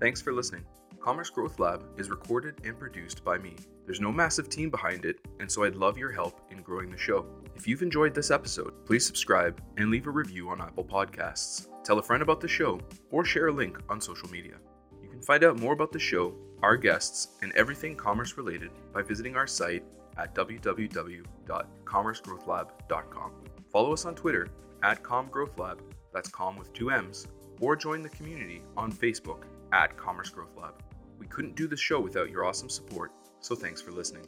Thanks 0.00 0.22
for 0.22 0.32
listening. 0.32 0.64
Commerce 1.08 1.30
Growth 1.30 1.58
Lab 1.58 1.86
is 1.96 2.10
recorded 2.10 2.56
and 2.64 2.78
produced 2.78 3.24
by 3.24 3.38
me. 3.38 3.56
There's 3.86 3.98
no 3.98 4.12
massive 4.12 4.50
team 4.50 4.68
behind 4.68 5.06
it, 5.06 5.16
and 5.40 5.50
so 5.50 5.64
I'd 5.64 5.74
love 5.74 5.96
your 5.96 6.12
help 6.12 6.42
in 6.50 6.60
growing 6.60 6.90
the 6.90 6.98
show. 6.98 7.24
If 7.56 7.66
you've 7.66 7.80
enjoyed 7.80 8.14
this 8.14 8.30
episode, 8.30 8.84
please 8.84 9.06
subscribe 9.06 9.58
and 9.78 9.90
leave 9.90 10.06
a 10.06 10.10
review 10.10 10.50
on 10.50 10.60
Apple 10.60 10.84
Podcasts. 10.84 11.68
Tell 11.82 11.98
a 11.98 12.02
friend 12.02 12.22
about 12.22 12.42
the 12.42 12.48
show 12.48 12.78
or 13.10 13.24
share 13.24 13.46
a 13.46 13.52
link 13.52 13.78
on 13.88 14.02
social 14.02 14.28
media. 14.28 14.56
You 15.02 15.08
can 15.08 15.22
find 15.22 15.42
out 15.44 15.58
more 15.58 15.72
about 15.72 15.92
the 15.92 15.98
show, 15.98 16.34
our 16.62 16.76
guests, 16.76 17.38
and 17.40 17.52
everything 17.52 17.96
commerce 17.96 18.36
related 18.36 18.70
by 18.92 19.00
visiting 19.00 19.34
our 19.34 19.46
site 19.46 19.84
at 20.18 20.34
www.commercegrowthlab.com. 20.34 23.32
Follow 23.72 23.94
us 23.94 24.04
on 24.04 24.14
Twitter 24.14 24.48
at 24.82 25.02
comgrowthlab, 25.02 25.78
that's 26.12 26.28
com 26.28 26.58
with 26.58 26.70
two 26.74 26.90
M's, 26.90 27.28
or 27.62 27.76
join 27.76 28.02
the 28.02 28.10
community 28.10 28.60
on 28.76 28.92
Facebook 28.92 29.44
at 29.72 29.96
Commerce 29.96 30.28
Growth 30.28 30.54
Lab. 30.54 30.74
We 31.18 31.26
couldn't 31.26 31.56
do 31.56 31.66
the 31.66 31.76
show 31.76 32.00
without 32.00 32.30
your 32.30 32.44
awesome 32.44 32.68
support, 32.68 33.12
so 33.40 33.54
thanks 33.54 33.82
for 33.82 33.90
listening. 33.90 34.26